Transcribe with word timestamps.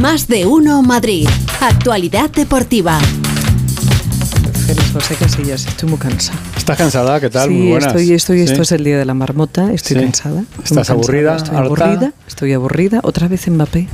Más 0.00 0.26
de 0.28 0.46
uno 0.46 0.82
Madrid. 0.82 1.28
Actualidad 1.60 2.30
deportiva. 2.30 2.98
Félix 4.66 4.90
José 4.92 5.14
Casillas, 5.16 5.66
estoy 5.66 5.88
muy 5.88 5.98
cansada. 5.98 6.38
¿Estás 6.56 6.76
cansada? 6.78 7.20
¿Qué 7.20 7.30
tal? 7.30 7.48
Sí, 7.48 7.54
Muy 7.54 7.68
buenas. 7.70 7.88
estoy, 7.88 8.12
estoy, 8.12 8.38
Sí. 8.38 8.44
esto 8.52 8.62
es 8.62 8.72
el 8.72 8.84
día 8.84 8.98
de 8.98 9.04
la 9.04 9.14
marmota, 9.14 9.72
estoy 9.72 9.96
Sí. 9.96 10.02
cansada. 10.02 10.40
¿Estás 10.62 10.74
cansada, 10.76 10.98
aburrida, 10.98 11.36
Estoy 11.36 11.56
harta? 11.56 11.66
aburrida, 11.84 12.12
estoy 12.26 12.52
aburrida. 12.52 13.00
Otra 13.02 13.28
vez 13.28 13.48
Mbappé. 13.48 13.88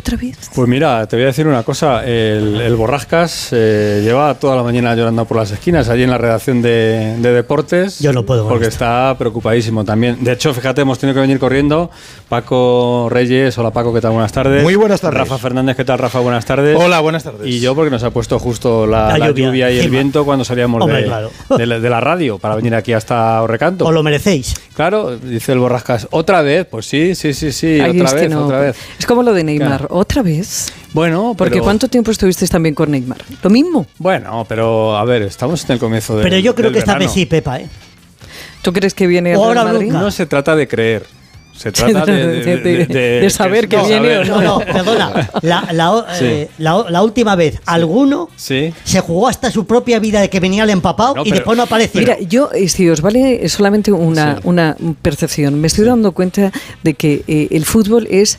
Otra 0.00 0.16
vez. 0.16 0.50
Pues 0.54 0.66
mira, 0.66 1.06
te 1.06 1.16
voy 1.16 1.24
a 1.24 1.26
decir 1.26 1.46
una 1.46 1.62
cosa. 1.62 2.04
El, 2.06 2.58
el 2.60 2.74
Borrascas 2.74 3.48
eh, 3.52 4.00
lleva 4.02 4.32
toda 4.34 4.56
la 4.56 4.62
mañana 4.62 4.94
llorando 4.94 5.26
por 5.26 5.36
las 5.36 5.50
esquinas, 5.50 5.90
allí 5.90 6.04
en 6.04 6.10
la 6.10 6.16
redacción 6.16 6.62
de, 6.62 7.16
de 7.18 7.32
deportes. 7.32 7.98
Yo 8.00 8.12
no 8.14 8.24
puedo 8.24 8.48
Porque 8.48 8.64
esto. 8.64 8.74
está 8.84 9.14
preocupadísimo 9.18 9.84
también. 9.84 10.24
De 10.24 10.32
hecho, 10.32 10.54
fíjate, 10.54 10.80
hemos 10.80 10.98
tenido 10.98 11.14
que 11.16 11.20
venir 11.20 11.38
corriendo. 11.38 11.90
Paco 12.30 13.08
Reyes, 13.10 13.58
hola 13.58 13.72
Paco, 13.72 13.92
¿qué 13.92 14.00
tal? 14.00 14.12
Buenas 14.12 14.32
tardes. 14.32 14.62
Muy 14.62 14.74
buenas 14.76 15.00
tardes. 15.02 15.18
Rafa 15.20 15.36
Fernández, 15.36 15.76
¿qué 15.76 15.84
tal? 15.84 15.98
Rafa, 15.98 16.20
buenas 16.20 16.46
tardes. 16.46 16.78
Hola, 16.80 17.00
buenas 17.00 17.24
tardes. 17.24 17.46
Y 17.46 17.60
yo, 17.60 17.74
porque 17.74 17.90
nos 17.90 18.02
ha 18.02 18.10
puesto 18.10 18.38
justo 18.38 18.86
la, 18.86 19.08
La 19.08 19.18
la 19.18 19.26
lluvia 19.28 19.46
lluvia, 19.48 19.70
y 19.70 19.78
el 19.80 19.90
viento 19.90 20.24
cuando 20.24 20.44
salíamos 20.46 20.80
Hombre, 20.80 21.02
de, 21.02 21.04
claro. 21.06 21.30
de 21.58 21.66
la- 21.66 21.78
de 21.80 21.90
la 21.90 22.00
radio 22.00 22.38
para 22.38 22.54
venir 22.56 22.74
aquí 22.74 22.94
hasta 22.94 23.42
Orrecanto. 23.42 23.84
Os 23.84 23.92
lo 23.92 24.02
merecéis. 24.02 24.54
Claro, 24.74 25.16
dice 25.18 25.52
el 25.52 25.58
Borrascas. 25.58 26.08
¿Otra 26.10 26.40
vez? 26.40 26.66
Pues 26.70 26.86
sí, 26.86 27.14
sí, 27.14 27.34
sí, 27.34 27.52
sí. 27.52 27.80
Ay, 27.80 28.00
otra 28.00 28.12
vez, 28.14 28.22
que 28.22 28.28
no. 28.30 28.46
otra 28.46 28.60
vez. 28.60 28.76
Es 28.98 29.04
como 29.04 29.22
lo 29.22 29.34
de 29.34 29.44
Neymar. 29.44 29.88
¿Otra 29.90 30.22
vez? 30.22 30.72
Bueno, 30.92 31.34
Porque 31.36 31.52
pero- 31.54 31.64
¿cuánto 31.64 31.88
tiempo 31.88 32.10
estuviste 32.10 32.46
también 32.48 32.74
con 32.74 32.90
Neymar? 32.90 33.18
Lo 33.42 33.50
mismo. 33.50 33.86
Bueno, 33.98 34.44
pero 34.48 34.96
a 34.96 35.04
ver, 35.04 35.22
estamos 35.22 35.64
en 35.64 35.72
el 35.72 35.78
comienzo 35.78 36.16
de. 36.16 36.22
Pero 36.22 36.38
yo 36.38 36.54
creo 36.54 36.72
que 36.72 36.78
esta 36.78 36.96
vez 36.98 37.12
sí, 37.12 37.26
Pepa, 37.26 37.58
¿eh? 37.60 37.68
¿Tú 38.62 38.72
crees 38.72 38.94
que 38.94 39.06
viene 39.06 39.32
el 39.32 39.36
Ahora 39.36 39.64
Madrid? 39.64 39.86
nunca. 39.86 40.00
No 40.00 40.10
se 40.10 40.26
trata 40.26 40.54
de 40.54 40.68
creer. 40.68 41.06
Se 41.60 41.72
trata 41.72 42.06
de, 42.06 42.26
de, 42.44 42.56
De- 42.56 42.86
de- 42.86 43.20
de 43.20 43.30
saber 43.30 43.68
que 43.68 43.76
viene 43.76 44.24
No, 44.24 44.40
no, 44.40 44.58
perdona. 44.60 45.28
La, 45.42 45.68
la 45.72 45.92
o- 45.92 46.06
Sí. 46.18 46.24
eh, 46.24 46.48
la- 46.58 46.86
la 46.88 47.02
última 47.02 47.36
vez, 47.36 47.60
alguno 47.66 48.30
Sí. 48.36 48.72
se 48.84 49.00
jugó 49.00 49.28
hasta 49.28 49.50
su 49.50 49.66
propia 49.66 49.98
vida 49.98 50.20
de 50.22 50.30
que 50.30 50.40
venía 50.40 50.64
el 50.64 50.70
empapado 50.70 51.16
No, 51.16 51.20
y 51.22 51.24
pero- 51.24 51.36
después 51.36 51.56
no 51.58 51.64
aparecía. 51.64 52.00
Mira, 52.00 52.18
yo, 52.20 52.50
eh, 52.54 52.68
si 52.68 52.88
os 52.88 53.02
vale 53.02 53.46
solamente 53.50 53.92
una, 53.92 54.36
Sí. 54.36 54.40
una 54.44 54.76
percepción, 55.02 55.60
me 55.60 55.66
estoy 55.66 55.84
dando 55.84 56.12
cuenta 56.12 56.50
de 56.82 56.94
que 56.94 57.24
eh, 57.28 57.48
el 57.50 57.64
fútbol 57.66 58.06
es. 58.10 58.38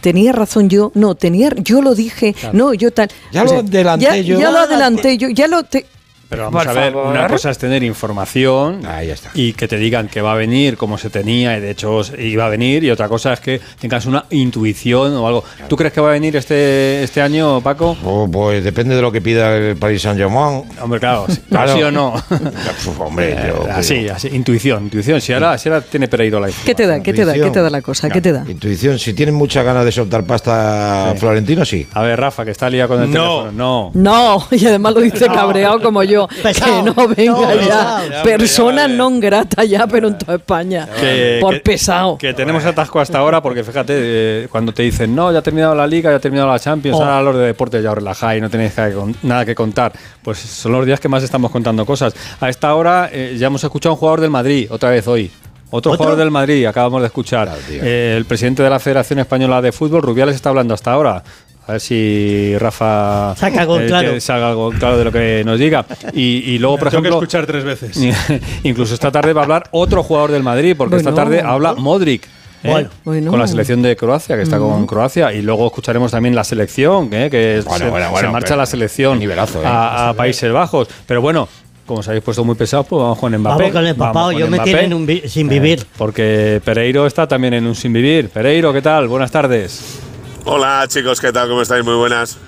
Tenía 0.00 0.30
razón 0.32 0.68
yo, 0.68 0.92
no, 0.94 1.16
tenía, 1.16 1.50
yo 1.56 1.82
lo 1.82 1.94
dije, 1.96 2.36
no, 2.52 2.72
yo 2.74 2.92
tal. 2.92 3.08
Ya 3.32 3.42
lo 3.42 3.58
adelanté 3.58 4.04
ya, 4.04 4.16
yo. 4.18 4.38
Ya 4.38 4.50
lo 4.52 4.58
adelanté 4.58 5.18
yo, 5.18 5.28
ya 5.30 5.48
lo. 5.48 5.64
Te, 5.64 5.86
Pero 6.30 6.44
vamos 6.44 6.64
Por 6.64 6.70
a 6.70 6.80
ver, 6.80 6.92
favor. 6.92 7.08
una 7.08 7.26
cosa 7.26 7.50
es 7.50 7.58
tener 7.58 7.82
información 7.82 8.80
Ah, 8.86 9.02
ya 9.02 9.14
está. 9.14 9.30
y 9.34 9.52
que 9.52 9.66
te 9.68 9.76
digan 9.76 10.06
que 10.08 10.22
va 10.22 10.32
a 10.32 10.36
venir 10.36 10.76
como 10.76 10.96
se 10.96 11.10
tenía 11.10 11.58
y 11.58 11.60
de 11.60 11.72
hecho 11.72 12.00
iba 12.18 12.46
a 12.46 12.48
venir 12.48 12.84
y 12.84 12.90
otra 12.90 13.08
cosa 13.08 13.32
es 13.32 13.40
que 13.40 13.60
tengas 13.80 14.06
una 14.06 14.24
intuición 14.30 15.14
o 15.16 15.26
algo. 15.26 15.44
¿Tú 15.68 15.76
crees 15.76 15.92
que 15.92 16.00
va 16.00 16.10
a 16.10 16.12
venir 16.12 16.36
este, 16.36 17.02
este 17.02 17.20
año, 17.20 17.60
Paco? 17.60 17.96
Oh, 18.04 18.28
pues 18.30 18.62
depende 18.62 18.94
de 18.94 19.02
lo 19.02 19.10
que 19.10 19.20
pida 19.20 19.56
el 19.56 19.76
Paris 19.76 20.02
Saint-Germain. 20.02 20.62
Hombre, 20.80 21.00
claro, 21.00 21.26
sí, 21.28 21.40
Claro. 21.48 21.74
¿sí 21.74 21.82
o 21.82 21.90
no? 21.90 22.14
Uf, 22.30 23.00
Hombre, 23.00 23.36
yo- 23.48 23.66
Eh, 23.66 23.72
así, 23.72 24.08
así, 24.08 24.28
intuición, 24.28 24.84
intuición. 24.84 25.20
Si 25.20 25.32
ahora, 25.32 25.58
si 25.58 25.68
ahora 25.68 25.80
tiene 25.82 26.06
Pereiro 26.06 26.38
la 26.38 26.48
¿Qué 26.64 26.74
te 26.76 26.86
da? 26.86 27.02
¿Qué 27.02 27.12
te 27.12 27.24
da? 27.24 27.34
¿Qué 27.34 27.50
te 27.50 27.60
da 27.60 27.70
la 27.70 27.82
cosa? 27.82 28.08
¿Qué 28.08 28.20
te 28.20 28.32
da? 28.32 28.44
Intuición, 28.48 28.98
si 29.00 29.14
tienen 29.14 29.34
muchas 29.34 29.64
ganas 29.64 29.84
de 29.84 29.90
soltar 29.90 30.22
pasta 30.24 31.12
Florentino, 31.18 31.64
sí. 31.64 31.86
A 31.92 32.02
ver, 32.02 32.20
Rafa, 32.20 32.44
que 32.44 32.52
está 32.52 32.70
liado 32.70 32.88
con 32.90 33.02
el 33.02 33.10
No. 33.10 33.42
teléfono. 33.42 33.52
No. 33.52 33.90
No, 33.94 34.46
y 34.52 34.64
además 34.66 34.94
lo 34.94 35.00
dice 35.00 35.26
cabreado 35.26 35.80
como 35.82 36.02
yo. 36.04 36.19
Pesado. 36.42 36.84
Que 36.84 36.90
no 36.90 37.08
venga 37.08 37.32
No, 37.32 37.54
ya. 37.54 38.00
pesado. 38.08 38.22
Persona 38.24 38.88
non 38.88 39.20
grata 39.20 39.64
ya, 39.64 39.86
pero 39.86 40.08
en 40.08 40.18
toda 40.18 40.36
España. 40.36 40.88
Que- 41.00 41.38
Por 41.40 41.54
que- 41.54 41.60
pesado. 41.60 42.18
Que 42.18 42.34
tenemos 42.34 42.64
atasco 42.64 43.00
hasta 43.00 43.18
ahora 43.18 43.40
porque 43.42 43.62
fíjate, 43.64 43.92
eh, 43.96 44.48
cuando 44.50 44.72
te 44.72 44.82
dicen, 44.82 45.14
no, 45.14 45.30
ya 45.32 45.38
ha 45.38 45.42
terminado 45.42 45.74
la 45.74 45.86
Liga, 45.86 46.10
ya 46.10 46.16
ha 46.16 46.20
terminado 46.20 46.48
la 46.48 46.58
Champions, 46.58 46.98
Oh. 46.98 47.04
ahora 47.04 47.22
los 47.22 47.36
de 47.36 47.46
deporte 47.46 47.80
ya 47.82 47.90
os 47.90 47.94
relajáis, 47.96 48.40
no 48.42 48.50
tenéis 48.50 48.72
nada 49.22 49.44
que 49.44 49.54
contar. 49.54 49.92
Pues 50.22 50.38
son 50.38 50.72
los 50.72 50.86
días 50.86 51.00
que 51.00 51.08
más 51.08 51.22
estamos 51.22 51.50
contando 51.50 51.84
cosas. 51.86 52.14
A 52.40 52.48
esta 52.48 52.74
hora 52.74 53.08
eh, 53.12 53.36
ya 53.38 53.46
hemos 53.48 53.62
escuchado 53.64 53.90
a 53.90 53.94
un 53.94 53.98
jugador 53.98 54.20
del 54.20 54.30
Madrid, 54.30 54.66
otra 54.70 54.90
vez 54.90 55.06
hoy. 55.08 55.30
Otro, 55.72 55.92
¿Otro? 55.92 55.98
jugador 55.98 56.18
del 56.18 56.32
Madrid, 56.32 56.66
acabamos 56.66 57.00
de 57.00 57.06
escuchar. 57.06 57.46
Claro. 57.46 57.60
Eh, 57.68 58.14
el 58.16 58.24
presidente 58.24 58.60
de 58.62 58.70
la 58.70 58.80
Federación 58.80 59.20
Española 59.20 59.62
de 59.62 59.70
Fútbol, 59.70 60.02
Rubiales, 60.02 60.34
está 60.34 60.48
hablando 60.48 60.74
hasta 60.74 60.90
ahora. 60.92 61.22
A 61.70 61.74
ver 61.74 61.80
si 61.80 62.56
Rafa 62.58 63.34
Saca 63.36 63.60
algo 63.60 63.78
eh, 63.78 63.86
claro. 63.86 64.12
que 64.12 64.20
salga 64.20 64.48
algo 64.48 64.70
claro 64.72 64.98
de 64.98 65.04
lo 65.04 65.12
que 65.12 65.42
nos 65.46 65.56
diga. 65.58 65.86
Y, 66.12 66.42
y 66.52 66.58
luego, 66.58 66.78
por 66.78 66.90
Tengo 66.90 67.02
que 67.02 67.08
ejemplo, 67.08 67.18
escuchar 67.24 67.46
tres 67.46 67.62
veces. 67.62 67.96
Incluso 68.64 68.92
esta 68.94 69.12
tarde 69.12 69.32
va 69.32 69.42
a 69.42 69.44
hablar 69.44 69.68
otro 69.70 70.02
jugador 70.02 70.32
del 70.32 70.42
Madrid, 70.42 70.74
porque 70.76 70.96
esta 70.96 71.10
Bueno. 71.12 71.24
tarde 71.24 71.42
habla 71.42 71.74
Modric. 71.74 72.24
¿eh? 72.24 72.28
Bueno. 72.70 72.88
Bueno. 73.04 73.30
Con 73.30 73.38
la 73.38 73.46
selección 73.46 73.82
de 73.82 73.94
Croacia, 73.96 74.34
que 74.36 74.42
está 74.42 74.58
con 74.58 74.84
Croacia, 74.86 75.32
y 75.32 75.42
luego 75.42 75.66
escucharemos 75.66 76.10
también 76.10 76.34
la 76.34 76.42
selección, 76.42 77.08
¿eh? 77.12 77.30
que 77.30 77.62
Bueno, 77.64 77.84
se, 77.84 77.90
bueno, 77.90 78.06
se 78.06 78.12
bueno, 78.12 78.32
marcha 78.32 78.56
la 78.56 78.66
selección 78.66 79.18
nivelazo, 79.20 79.62
¿eh? 79.62 79.66
a, 79.66 80.08
a 80.08 80.14
Países 80.14 80.52
Bajos. 80.52 80.88
Pero 81.06 81.22
bueno, 81.22 81.48
como 81.86 82.00
os 82.00 82.08
habéis 82.08 82.24
puesto 82.24 82.44
muy 82.44 82.56
pesados, 82.56 82.86
pues 82.88 83.00
vamos 83.00 83.18
con 83.18 83.32
Mbappé. 83.38 83.56
Vamos 83.62 83.72
con 83.72 83.86
el 83.86 83.94
Vamos 83.94 84.22
con 84.24 84.36
yo 84.40 84.46
me 84.48 84.56
Mbappé. 84.56 84.70
tienen 84.72 84.92
un 84.94 85.06
vi- 85.06 85.22
sin 85.28 85.48
vivir. 85.48 85.86
porque 85.96 86.60
Pereiro 86.64 87.06
está 87.06 87.28
también 87.28 87.54
en 87.54 87.64
un 87.66 87.74
sin 87.76 87.92
vivir. 87.92 88.28
Pereiro, 88.28 88.72
¿qué 88.72 88.82
tal? 88.82 89.06
Buenas 89.06 89.30
tardes. 89.30 90.00
Hola 90.44 90.84
chicos, 90.88 91.20
¿qué 91.20 91.32
tal? 91.32 91.48
¿Cómo 91.48 91.62
estáis? 91.62 91.84
Muy 91.84 91.94
buenas. 91.94 92.38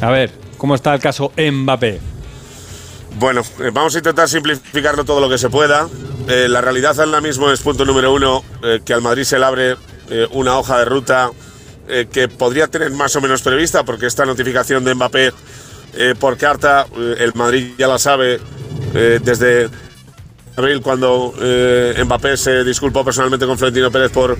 A 0.00 0.10
ver, 0.10 0.30
¿cómo 0.56 0.74
está 0.74 0.94
el 0.94 1.00
caso 1.00 1.32
Mbappé? 1.36 2.00
Bueno, 3.18 3.42
eh, 3.58 3.70
vamos 3.72 3.94
a 3.94 3.98
intentar 3.98 4.28
simplificarlo 4.28 5.04
todo 5.04 5.20
lo 5.20 5.28
que 5.28 5.36
se 5.36 5.50
pueda. 5.50 5.88
Eh, 6.28 6.48
la 6.48 6.60
realidad 6.60 6.98
ahora 7.00 7.20
mismo 7.20 7.50
es 7.50 7.60
punto 7.60 7.84
número 7.84 8.12
uno, 8.12 8.44
eh, 8.62 8.80
que 8.84 8.92
al 8.94 9.02
Madrid 9.02 9.24
se 9.24 9.38
le 9.38 9.44
abre 9.44 9.76
eh, 10.10 10.28
una 10.30 10.58
hoja 10.58 10.78
de 10.78 10.84
ruta 10.84 11.30
que 12.12 12.28
podría 12.28 12.68
tener 12.68 12.92
más 12.92 13.16
o 13.16 13.20
menos 13.20 13.42
prevista, 13.42 13.82
porque 13.82 14.06
esta 14.06 14.24
notificación 14.24 14.84
de 14.84 14.94
Mbappé 14.94 15.32
por 16.20 16.36
carta, 16.36 16.86
el 17.18 17.34
Madrid 17.34 17.72
ya 17.76 17.88
la 17.88 17.98
sabe 17.98 18.38
desde 18.92 19.68
abril 20.54 20.82
cuando 20.82 21.34
Mbappé 22.04 22.36
se 22.36 22.62
disculpó 22.62 23.04
personalmente 23.04 23.44
con 23.44 23.58
Florentino 23.58 23.90
Pérez 23.90 24.12
por 24.12 24.38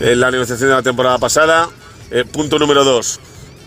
eh, 0.00 0.16
la 0.16 0.30
negociación 0.30 0.70
de 0.70 0.76
la 0.76 0.82
temporada 0.82 1.18
pasada. 1.18 1.68
Eh, 2.10 2.24
punto 2.24 2.58
número 2.58 2.84
dos. 2.84 3.20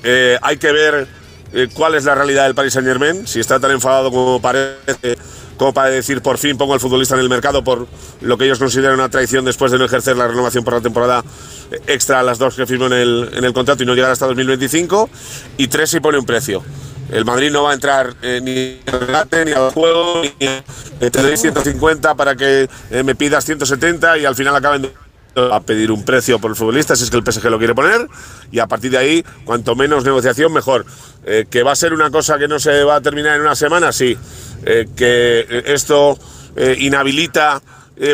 Eh, 0.04 0.38
hay 0.42 0.58
que 0.58 0.72
ver 0.72 1.08
eh, 1.54 1.70
cuál 1.74 1.96
es 1.96 2.04
la 2.04 2.16
realidad 2.16 2.46
del 2.46 2.56
Paris 2.56 2.74
Saint 2.74 2.88
Germain, 2.88 3.26
si 3.28 3.40
está 3.40 3.60
tan 3.60 3.72
enfadado 3.72 4.12
como 4.12 4.42
parece, 4.42 5.18
como 5.58 5.74
para 5.74 5.90
decir 5.90 6.22
por 6.22 6.38
fin 6.38 6.58
pongo 6.58 6.74
al 6.74 6.80
futbolista 6.80 7.16
en 7.16 7.22
el 7.22 7.30
mercado 7.30 7.64
por 7.64 7.88
lo 8.22 8.38
que 8.38 8.46
ellos 8.46 8.60
consideran 8.60 8.96
una 8.96 9.10
traición 9.10 9.46
después 9.46 9.72
de 9.72 9.78
no 9.78 9.86
ejercer 9.86 10.18
la 10.18 10.28
renovación 10.28 10.64
por 10.64 10.74
la 10.74 10.82
temporada 10.82 11.24
eh, 11.72 11.80
extra 11.88 12.20
a 12.20 12.24
las 12.24 12.40
dos 12.40 12.56
que 12.56 12.66
firmó 12.66 12.88
en 12.88 12.94
el, 12.94 13.30
en 13.34 13.44
el 13.44 13.54
contrato 13.54 13.84
y 13.84 13.86
no 13.86 13.94
llegar 13.94 14.12
hasta 14.12 14.26
2025. 14.26 15.10
Y 15.58 15.68
tres, 15.68 15.92
si 15.92 16.00
pone 16.00 16.18
un 16.18 16.26
precio. 16.26 16.64
El 17.12 17.26
Madrid 17.26 17.52
no 17.52 17.64
va 17.64 17.72
a 17.72 17.74
entrar 17.76 18.16
eh, 18.24 18.40
ni 18.42 18.92
al 18.92 19.00
regate, 19.02 19.46
ni 19.46 19.52
al 19.52 19.72
juego, 19.72 20.22
ni 20.24 20.34
eh, 20.40 20.64
te 21.00 21.22
doy 21.22 21.38
150 21.38 22.16
para 22.16 22.36
que 22.36 22.68
eh, 22.90 23.04
me 23.04 23.14
pidas 23.14 23.46
170 23.46 24.18
y 24.18 24.26
al 24.26 24.36
final 24.36 24.56
acaben 24.56 24.90
a 25.36 25.60
pedir 25.62 25.92
un 25.92 26.04
precio 26.04 26.40
por 26.40 26.52
el 26.52 26.56
futbolista 26.56 26.96
si 26.96 27.04
es 27.04 27.10
que 27.10 27.18
el 27.18 27.24
PSG 27.24 27.46
lo 27.50 27.58
quiere 27.58 27.74
poner 27.74 28.08
y 28.52 28.60
a 28.60 28.68
partir 28.68 28.92
de 28.92 28.98
ahí 28.98 29.26
cuanto 29.46 29.76
menos 29.76 30.04
negociación 30.04 30.54
mejor. 30.54 30.86
Eh, 31.26 31.46
que 31.50 31.64
va 31.64 31.72
a 31.72 31.76
ser 31.76 31.94
una 31.94 32.12
cosa 32.12 32.38
que 32.38 32.50
no 32.50 32.60
se 32.60 32.84
va 32.84 32.96
a 32.96 33.02
terminar 33.02 33.36
en 33.36 33.42
una 33.42 33.56
semana 33.56 33.92
sí. 33.92 34.18
Eh, 34.66 34.88
que 34.96 35.64
esto 35.66 36.18
eh, 36.56 36.76
inhabilita 36.80 37.62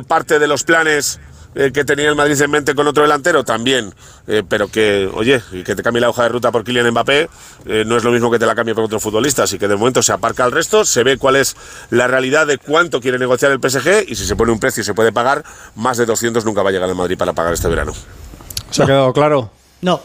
parte 0.07 0.39
de 0.39 0.47
los 0.47 0.65
planes 0.65 1.21
eh, 1.55 1.71
que 1.73 1.83
tenía 1.83 2.09
el 2.09 2.15
Madrid 2.15 2.39
en 2.41 2.51
mente 2.51 2.75
con 2.75 2.87
otro 2.87 3.03
delantero 3.03 3.43
también 3.43 3.93
Eh, 4.27 4.43
pero 4.47 4.67
que 4.67 5.09
oye 5.13 5.41
que 5.65 5.75
te 5.75 5.81
cambie 5.81 5.99
la 6.01 6.09
hoja 6.09 6.23
de 6.23 6.29
ruta 6.29 6.51
por 6.51 6.63
Kylian 6.63 6.91
Mbappé 6.91 7.29
eh, 7.65 7.83
no 7.87 7.97
es 7.97 8.03
lo 8.03 8.11
mismo 8.11 8.29
que 8.29 8.37
te 8.37 8.45
la 8.45 8.53
cambie 8.53 8.75
por 8.75 8.83
otro 8.83 8.99
futbolista 8.99 9.43
así 9.43 9.57
que 9.57 9.67
de 9.67 9.75
momento 9.75 10.03
se 10.03 10.11
aparca 10.13 10.45
el 10.45 10.51
resto 10.51 10.85
se 10.85 11.03
ve 11.03 11.17
cuál 11.17 11.35
es 11.35 11.55
la 11.89 12.07
realidad 12.07 12.45
de 12.45 12.59
cuánto 12.59 13.01
quiere 13.01 13.17
negociar 13.17 13.51
el 13.51 13.59
PSG 13.59 14.05
y 14.07 14.15
si 14.15 14.25
se 14.25 14.35
pone 14.35 14.51
un 14.51 14.59
precio 14.59 14.81
y 14.81 14.83
se 14.83 14.93
puede 14.93 15.11
pagar 15.11 15.43
más 15.75 15.97
de 15.97 16.05
200 16.05 16.45
nunca 16.45 16.61
va 16.61 16.69
a 16.69 16.71
llegar 16.73 16.87
al 16.89 16.95
Madrid 16.95 17.17
para 17.17 17.33
pagar 17.33 17.53
este 17.53 17.67
verano 17.67 17.93
¿Se 18.69 18.83
ha 18.83 18.85
quedado 18.85 19.11
claro? 19.13 19.49
No, 19.81 20.01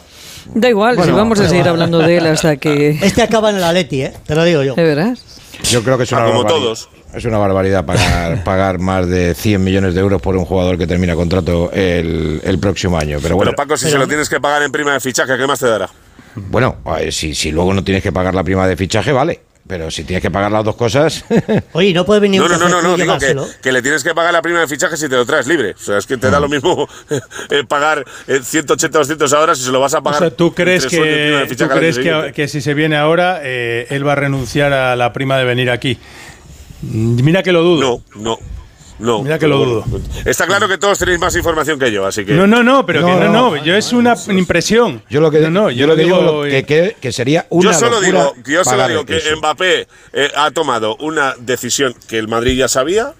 Da 0.53 0.69
igual, 0.69 1.01
si 1.03 1.11
vamos 1.11 1.39
a 1.39 1.49
seguir 1.49 1.67
hablando 1.67 1.99
de 1.99 2.17
él 2.17 2.27
hasta 2.27 2.57
que. 2.57 2.89
este 3.01 3.21
acaba 3.23 3.49
en 3.49 3.57
el 3.57 3.63
Atleti, 3.63 4.03
¿eh? 4.03 4.13
Te 4.25 4.35
lo 4.35 4.43
digo 4.43 4.63
yo. 4.63 4.75
¿De 4.75 4.83
veras? 4.83 5.23
Yo 5.63 5.83
creo 5.83 5.97
que 5.97 6.03
es 6.03 6.11
una 6.11 6.23
Ah, 6.23 6.27
como 6.27 6.45
todos. 6.45 6.89
Es 7.15 7.25
una 7.25 7.37
barbaridad 7.37 7.85
pagar, 7.85 8.43
pagar 8.43 8.79
más 8.79 9.07
de 9.07 9.33
100 9.33 9.63
millones 9.63 9.93
de 9.93 10.01
euros 10.01 10.21
por 10.21 10.35
un 10.35 10.45
jugador 10.45 10.77
que 10.77 10.85
termina 10.87 11.15
contrato 11.15 11.71
el, 11.71 12.41
el 12.43 12.59
próximo 12.59 12.97
año. 12.97 13.19
Pero 13.21 13.35
bueno, 13.35 13.51
Pero 13.51 13.55
Paco, 13.55 13.77
si 13.77 13.85
pero- 13.85 13.93
se 13.93 13.99
lo 13.99 14.07
tienes 14.07 14.29
que 14.29 14.39
pagar 14.41 14.63
en 14.63 14.71
prima 14.71 14.93
de 14.93 14.99
fichaje, 14.99 15.37
¿qué 15.37 15.47
más 15.47 15.59
te 15.59 15.67
dará? 15.67 15.89
bueno 16.37 16.75
eh, 16.99 17.13
si, 17.13 17.33
si 17.33 17.49
luego 17.51 17.73
no 17.73 17.81
tienes 17.81 18.03
que 18.03 18.11
pagar 18.11 18.35
la 18.35 18.43
prima 18.43 18.67
de 18.67 18.75
fichaje, 18.75 19.11
vale. 19.13 19.39
Pero 19.67 19.89
si 19.89 20.03
tienes 20.03 20.21
que 20.21 20.29
pagar 20.29 20.51
las 20.51 20.63
dos 20.63 20.75
cosas, 20.75 21.25
Oye, 21.71 21.91
no 21.91 22.05
puede 22.05 22.19
venir 22.19 22.39
No, 22.39 22.45
un 22.45 22.51
no, 22.51 22.59
no, 22.59 22.69
no, 22.69 22.81
no, 22.83 22.97
digo 22.97 23.17
que, 23.17 23.35
que 23.63 23.71
le 23.71 23.81
tienes 23.81 24.03
que 24.03 24.13
pagar 24.13 24.31
la 24.31 24.43
prima 24.43 24.59
de 24.59 24.67
fichaje 24.67 24.95
si 24.95 25.09
te 25.09 25.15
lo 25.15 25.25
traes 25.25 25.47
libre. 25.47 25.71
O 25.71 25.79
sea, 25.79 25.97
es 25.97 26.05
que 26.05 26.17
te 26.17 26.29
da 26.29 26.39
lo 26.39 26.47
mismo 26.47 26.87
eh, 27.49 27.63
pagar 27.67 28.05
eh, 28.27 28.41
180 28.43 28.95
o 28.95 29.01
200 29.01 29.33
ahora 29.33 29.55
si 29.55 29.63
se 29.63 29.71
lo 29.71 29.79
vas 29.79 29.95
a 29.95 29.99
O 29.99 30.03
pagar. 30.03 30.19
sea, 30.19 30.29
¿tú 30.29 30.53
crees 30.53 30.85
que, 30.85 31.47
tú 31.57 31.67
crees 31.67 31.97
que, 31.97 32.31
que 32.35 32.47
si 32.47 32.61
se 32.61 32.75
viene 32.75 32.95
ahora, 32.95 33.39
eh, 33.41 33.87
él 33.89 34.05
va 34.07 34.11
a 34.11 34.15
renunciar 34.17 34.71
a 34.71 34.95
la 34.95 35.13
prima 35.13 35.35
de 35.39 35.45
venir 35.45 35.71
aquí? 35.71 35.97
Mm, 36.91 37.23
Mira 37.23 37.43
que 37.43 37.51
lo 37.51 37.61
dudo. 37.63 38.01
No, 38.15 38.21
no. 38.21 38.39
No. 38.97 39.21
Mira 39.23 39.37
que 39.37 39.45
lo 39.47 39.57
dudo. 39.57 39.83
Está 40.23 40.45
claro 40.47 40.69
que 40.69 40.77
todos 40.77 40.97
tenéis 40.97 41.19
más 41.19 41.35
información 41.35 41.77
que 41.77 41.91
yo, 41.91 42.05
así 42.05 42.23
que. 42.23 42.31
No, 42.33 42.47
no, 42.47 42.63
no, 42.63 42.85
pero 42.85 43.01
que 43.05 43.11
No, 43.11 43.19
no, 43.19 43.25
no. 43.25 43.55
no, 43.55 43.63
yo 43.63 43.75
es 43.75 43.91
una 43.91 44.15
impresión. 44.29 45.03
Yo 45.09 45.19
lo 45.19 45.29
que, 45.31 45.41
no, 45.41 45.49
no, 45.49 45.69
yo 45.71 45.85
lo 45.85 45.97
que 45.97 46.03
digo 46.05 46.21
lo- 46.21 46.43
que, 46.43 46.63
que, 46.63 46.95
que 47.01 47.11
sería 47.11 47.45
una 47.49 47.73
yo 47.73 47.77
solo 47.79 47.99
digo, 47.99 48.33
yo 48.45 48.63
solo 48.63 48.87
digo 48.87 49.05
que 49.05 49.17
eso. 49.17 49.35
Mbappé 49.35 49.87
eh, 50.13 50.31
ha 50.37 50.49
tomado 50.51 50.95
una 51.01 51.35
decisión 51.37 51.93
que 52.07 52.17
el 52.17 52.29
Madrid 52.29 52.57
ya 52.57 52.69
sabía. 52.69 53.13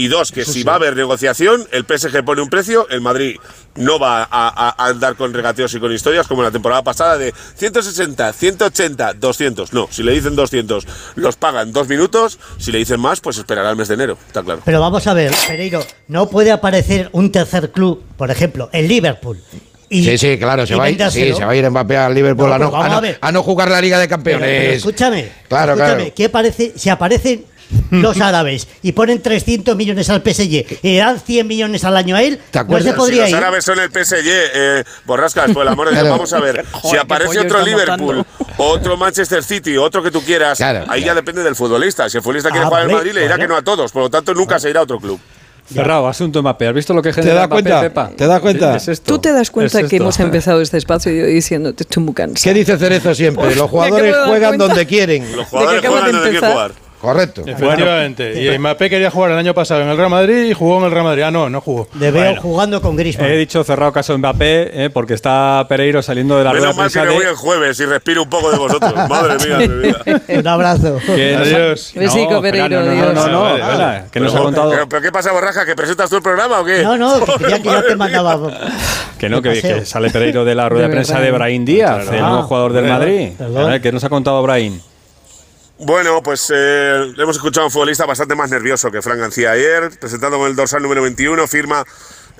Y 0.00 0.06
dos, 0.06 0.30
que 0.30 0.44
si 0.44 0.62
va 0.62 0.74
a 0.74 0.76
haber 0.76 0.94
negociación, 0.94 1.66
el 1.72 1.84
PSG 1.84 2.24
pone 2.24 2.40
un 2.40 2.48
precio, 2.48 2.88
el 2.88 3.00
Madrid 3.00 3.34
no 3.74 3.98
va 3.98 4.22
a, 4.22 4.26
a- 4.30 4.74
a 4.78 4.86
andar 4.90 5.16
con 5.16 5.34
regateos 5.34 5.74
y 5.74 5.80
con 5.80 5.92
historias 5.92 6.28
como 6.28 6.44
la 6.44 6.52
temporada 6.52 6.84
pasada 6.84 7.18
de 7.18 7.34
160, 7.56 8.32
180, 8.32 9.14
200. 9.14 9.72
No, 9.72 9.88
si 9.90 10.04
le 10.04 10.12
dicen 10.12 10.36
200, 10.36 10.86
los 11.16 11.34
pagan 11.34 11.72
dos 11.72 11.88
minutos. 11.88 12.38
Si 12.58 12.70
le 12.70 12.78
dicen 12.78 13.00
más, 13.00 13.20
pues 13.20 13.38
esperará 13.38 13.70
el 13.70 13.76
mes 13.76 13.88
de 13.88 13.94
enero. 13.94 14.16
Está 14.28 14.44
claro. 14.44 14.62
Pero 14.64 14.80
vamos 14.80 15.04
a 15.08 15.14
ver, 15.14 15.32
Pereiro, 15.48 15.84
no 16.06 16.28
puede 16.30 16.52
aparecer 16.52 17.08
un 17.10 17.32
tercer 17.32 17.72
club, 17.72 18.00
por 18.16 18.30
ejemplo, 18.30 18.70
el 18.72 18.86
Liverpool. 18.86 19.42
Y, 19.90 20.04
Sí, 20.04 20.16
sí, 20.16 20.38
claro, 20.38 20.64
se 20.64 20.76
va, 20.76 20.84
a 20.84 20.90
ir, 20.90 21.02
sí, 21.10 21.32
se 21.34 21.44
va 21.44 21.50
a 21.50 21.56
ir 21.56 21.68
Mbappé 21.68 21.96
al 21.96 22.14
Liverpool 22.14 22.48
No, 22.50 22.54
a, 22.54 22.58
no, 22.58 22.66
pero 22.66 22.70
vamos 22.72 22.86
a, 22.86 22.90
no, 22.92 22.96
a 22.98 23.00
ver. 23.00 23.18
a 23.20 23.32
no 23.32 23.42
jugar 23.42 23.68
la 23.68 23.80
Liga 23.80 23.98
de 23.98 24.06
Pero- 24.06 24.16
Campeones. 24.16 24.48
pero 24.60 24.72
escúchame, 24.74 25.28
Claro, 25.48 25.72
escúchame, 25.72 25.96
claro. 25.96 26.12
¿qué 26.14 26.24
aparece, 26.26 26.72
si 26.76 26.88
aparecen 26.88 27.44
los 27.90 28.20
árabes 28.20 28.68
y 28.82 28.92
ponen 28.92 29.20
300 29.22 29.76
millones 29.76 30.08
al 30.10 30.22
PSG 30.22 30.64
y 30.82 30.92
le 30.92 30.96
dan 30.98 31.20
100 31.20 31.46
millones 31.46 31.84
al 31.84 31.96
año 31.96 32.16
a 32.16 32.22
él, 32.22 32.38
¿Te 32.50 32.58
no 32.58 32.62
acuerdas? 32.62 32.84
se 32.84 32.90
Si 32.92 32.96
podría 32.96 33.20
los 33.22 33.30
ir. 33.30 33.36
árabes 33.36 33.64
son 33.64 33.78
el 33.80 33.90
PSG, 33.90 34.26
eh, 34.26 34.84
borrascas, 35.04 35.50
por 35.52 35.62
el 35.62 35.68
amor 35.68 35.86
de 35.88 35.92
Dios, 35.92 36.02
Claro. 36.02 36.16
vamos 36.16 36.32
a 36.32 36.40
ver. 36.40 36.64
si 36.72 36.78
Joder, 36.80 37.00
aparece 37.00 37.38
otro 37.40 37.62
Liverpool, 37.64 38.24
otro 38.56 38.96
Manchester 38.96 39.42
City, 39.42 39.76
otro 39.76 40.02
que 40.02 40.10
tú 40.10 40.22
quieras, 40.22 40.58
Claro, 40.58 40.84
ahí 40.88 41.04
ya 41.04 41.14
depende 41.14 41.42
del 41.42 41.54
futbolista. 41.56 42.08
Si 42.08 42.16
el 42.16 42.22
futbolista 42.22 42.50
quiere 42.50 42.64
Ah, 42.64 42.68
jugar 42.68 42.82
en 42.88 42.92
Madrid, 42.94 43.12
le 43.12 43.22
dirá 43.22 43.36
que 43.36 43.48
no 43.48 43.56
a 43.56 43.62
todos. 43.62 43.92
Por 43.92 44.02
lo 44.02 44.10
tanto, 44.10 44.34
nunca 44.34 44.58
se 44.58 44.70
irá 44.70 44.80
a 44.80 44.82
otro 44.84 44.98
club. 44.98 45.18
Cerrado, 45.72 46.08
asunto 46.08 46.40
Mbappé. 46.40 46.68
¿Has 46.68 46.74
visto 46.74 46.94
lo 46.94 47.02
que 47.02 47.12
genera 47.12 47.34
das 47.40 47.46
Mbappé, 47.48 47.62
cuenta? 47.62 47.80
Pepa? 47.82 48.10
¿Te 48.16 48.26
das 48.26 48.40
cuenta? 48.40 48.70
¿Qué 48.70 48.76
es 48.78 48.88
esto? 48.88 49.12
Tú 49.14 49.18
te 49.20 49.32
das 49.32 49.50
cuenta 49.50 49.80
Es 49.80 49.86
que 49.88 49.96
hemos 49.96 50.18
empezado 50.18 50.62
este 50.62 50.78
espacio 50.78 51.12
yo 51.12 51.26
diciéndote 51.26 51.82
estoy 51.82 52.02
muy 52.02 52.14
cansado. 52.14 52.42
¿Qué 52.42 52.58
dice 52.58 52.78
Cerezo 52.78 53.14
siempre? 53.14 53.54
Los 53.54 53.68
jugadores 53.68 54.16
juegan 54.24 54.50
cuenta. 54.56 54.66
donde 54.66 54.86
quieren. 54.86 55.36
Los 55.36 55.46
jugadores 55.48 55.86
juegan 55.86 56.12
donde 56.12 56.30
quieren 56.30 56.50
jugar. 56.52 56.72
Correcto. 57.00 57.42
Efectivamente. 57.46 58.42
Y 58.42 58.58
Mbappé 58.58 58.90
quería 58.90 59.10
jugar 59.10 59.30
el 59.30 59.38
año 59.38 59.54
pasado 59.54 59.82
en 59.82 59.88
el 59.88 59.96
Real 59.96 60.10
Madrid 60.10 60.44
y 60.50 60.52
jugó 60.52 60.78
en 60.78 60.84
el 60.86 60.90
Real 60.90 61.04
Madrid. 61.04 61.22
Ah, 61.22 61.30
no, 61.30 61.48
no 61.48 61.60
jugó. 61.60 61.88
Le 61.98 62.10
veo 62.10 62.24
Bueno. 62.24 62.40
jugando 62.42 62.82
con 62.82 62.96
Griezmann. 62.96 63.30
He 63.30 63.36
dicho 63.36 63.62
cerrado 63.62 63.92
caso 63.92 64.16
Mbappé 64.18 64.84
eh, 64.84 64.90
porque 64.90 65.14
está 65.14 65.64
Pereiro 65.68 66.02
saliendo 66.02 66.36
de 66.36 66.44
la 66.44 66.50
rueda 66.50 66.72
Menos 66.72 66.76
de 66.76 66.82
mal 66.82 66.92
que 66.92 67.00
me 67.10 67.14
voy 67.14 67.24
de- 67.24 67.30
el 67.30 67.36
jueves 67.36 67.78
y 67.80 67.86
respiro 67.86 68.22
un 68.24 68.28
poco 68.28 68.50
de 68.50 68.58
vosotros. 68.58 68.92
Madre 69.08 69.36
mía, 69.46 69.58
de 69.58 69.68
mi 69.68 69.86
vida. 69.86 70.02
Un 70.40 70.46
abrazo. 70.48 70.98
que 71.06 71.36
Adiós. 71.36 71.92
Besico, 71.94 72.36
espera, 72.36 72.40
Pereiro, 72.68 72.80
no, 72.80 72.86
no, 72.86 72.90
adiós. 72.90 73.14
no, 73.68 73.78
no, 74.02 74.10
que 74.10 74.20
nos 74.20 74.30
ha 74.32 74.34
Pero- 74.34 74.44
contado 74.44 74.70
Pero, 74.70 74.88
pero 74.88 75.02
¿qué 75.02 75.12
pasa, 75.12 75.32
Borraja? 75.32 75.64
¿Que 75.64 75.76
presentas 75.76 76.10
tú 76.10 76.16
el 76.16 76.22
programa 76.22 76.60
o 76.60 76.64
qué? 76.64 76.82
No, 76.82 76.96
no, 76.96 77.24
que 77.24 77.32
quería 77.38 77.58
que 77.62 77.68
yo 77.68 77.82
te 77.84 77.94
mandaba. 77.96 78.50
que 79.18 79.28
no, 79.28 79.40
que, 79.40 79.60
que 79.62 79.84
sale 79.84 80.10
Pereiro 80.10 80.44
de 80.44 80.54
la 80.56 80.68
rueda 80.68 80.82
de, 80.82 80.88
De 80.88 80.94
prensa 80.94 81.20
de 81.20 81.30
Brahim 81.30 81.64
Díaz, 81.64 82.08
el 82.10 82.18
Ah, 82.18 82.28
nuevo 82.28 82.42
jugador 82.42 82.72
del 82.72 82.86
Madrid. 82.86 83.28
¿Qué 83.82 83.92
nos 83.92 84.02
ha 84.02 84.08
contado 84.08 84.42
Brahim? 84.42 84.80
Bueno, 85.80 86.24
pues 86.24 86.52
eh, 86.52 87.12
hemos 87.16 87.36
escuchado 87.36 87.62
a 87.62 87.66
un 87.66 87.70
futbolista 87.70 88.04
bastante 88.04 88.34
más 88.34 88.50
nervioso 88.50 88.90
que 88.90 89.00
Fran 89.00 89.20
García 89.20 89.52
ayer, 89.52 89.90
presentando 90.00 90.36
con 90.36 90.48
el 90.48 90.56
dorsal 90.56 90.82
número 90.82 91.02
21, 91.02 91.46
firma 91.46 91.84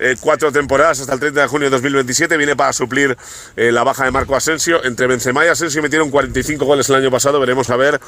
eh, 0.00 0.16
cuatro 0.20 0.50
temporadas 0.50 0.98
hasta 0.98 1.14
el 1.14 1.20
30 1.20 1.42
de 1.42 1.46
junio 1.46 1.66
de 1.66 1.70
2027, 1.70 2.36
viene 2.36 2.56
para 2.56 2.72
suplir 2.72 3.16
eh, 3.54 3.70
la 3.70 3.84
baja 3.84 4.04
de 4.04 4.10
Marco 4.10 4.34
Asensio. 4.34 4.84
Entre 4.84 5.06
Benzema 5.06 5.44
y 5.44 5.48
Asensio 5.48 5.80
metieron 5.82 6.10
45 6.10 6.64
goles 6.64 6.88
el 6.88 6.96
año 6.96 7.12
pasado, 7.12 7.38
veremos 7.38 7.70
a 7.70 7.76
ver 7.76 8.00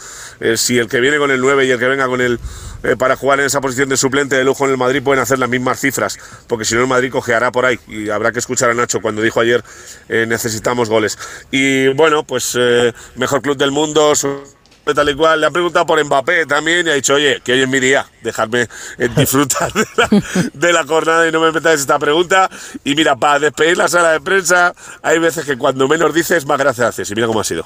si 0.57 0.79
el 0.79 0.89
que 0.89 0.99
viene 0.99 1.19
con 1.19 1.31
el 1.31 1.41
9 1.41 1.65
y 1.65 1.71
el 1.71 1.79
que 1.79 1.87
venga 1.87 2.09
con 2.09 2.21
el 2.21 2.41
para 2.99 3.15
jugar 3.15 3.39
en 3.39 3.47
esa 3.47 3.61
posición 3.61 3.89
de 3.89 3.97
suplente 3.97 4.35
de 4.35 4.43
lujo 4.43 4.65
en 4.65 4.73
el 4.73 4.79
Madrid 4.79 5.01
pueden 5.01 5.23
hacer 5.23 5.39
las 5.39 5.49
mismas 5.49 5.79
cifras, 5.79 6.19
porque 6.49 6.65
si 6.65 6.75
no 6.75 6.81
el 6.81 6.89
Madrid 6.89 7.13
cojeará 7.13 7.53
por 7.53 7.67
ahí 7.67 7.79
y 7.87 8.11
habrá 8.11 8.33
que 8.33 8.41
escuchar 8.41 8.71
a 8.71 8.75
Nacho 8.75 9.01
cuando 9.01 9.23
dijo 9.23 9.39
ayer 9.39 9.63
necesitamos 10.09 10.89
goles. 10.89 11.17
Y 11.53 11.89
bueno, 11.89 12.25
pues 12.25 12.59
mejor 13.15 13.43
club 13.43 13.57
del 13.57 13.71
mundo, 13.71 14.15
tal 14.95 15.09
y 15.09 15.15
cual. 15.15 15.41
Le 15.41 15.47
han 15.47 15.53
preguntado 15.53 15.87
por 15.87 16.03
Mbappé 16.05 16.47
también 16.47 16.87
y 16.87 16.91
ha 16.91 16.95
dicho, 16.95 17.15
oye, 17.15 17.41
que 17.45 17.53
hoy 17.53 17.63
es 17.63 17.69
mi 17.69 17.81
día, 17.81 18.07
dejadme 18.23 18.63
eh, 18.99 19.09
disfrutar 19.17 19.73
de 19.73 19.85
la, 19.97 20.09
de 20.53 20.73
la 20.73 20.85
jornada 20.85 21.29
y 21.29 21.33
no 21.33 21.41
me 21.41 21.53
metáis 21.53 21.81
esta 21.81 21.99
pregunta. 21.99 22.49
Y 22.85 22.95
mira, 22.95 23.17
para 23.17 23.39
despedir 23.39 23.77
la 23.77 23.89
sala 23.89 24.13
de 24.13 24.21
prensa, 24.21 24.73
hay 25.03 25.19
veces 25.19 25.45
que 25.45 25.57
cuando 25.57 25.89
menos 25.89 26.15
dices, 26.15 26.47
más 26.47 26.59
gracias 26.59 26.89
haces. 26.89 27.11
Y 27.11 27.15
mira 27.15 27.27
cómo 27.27 27.41
ha 27.41 27.45
sido. 27.45 27.65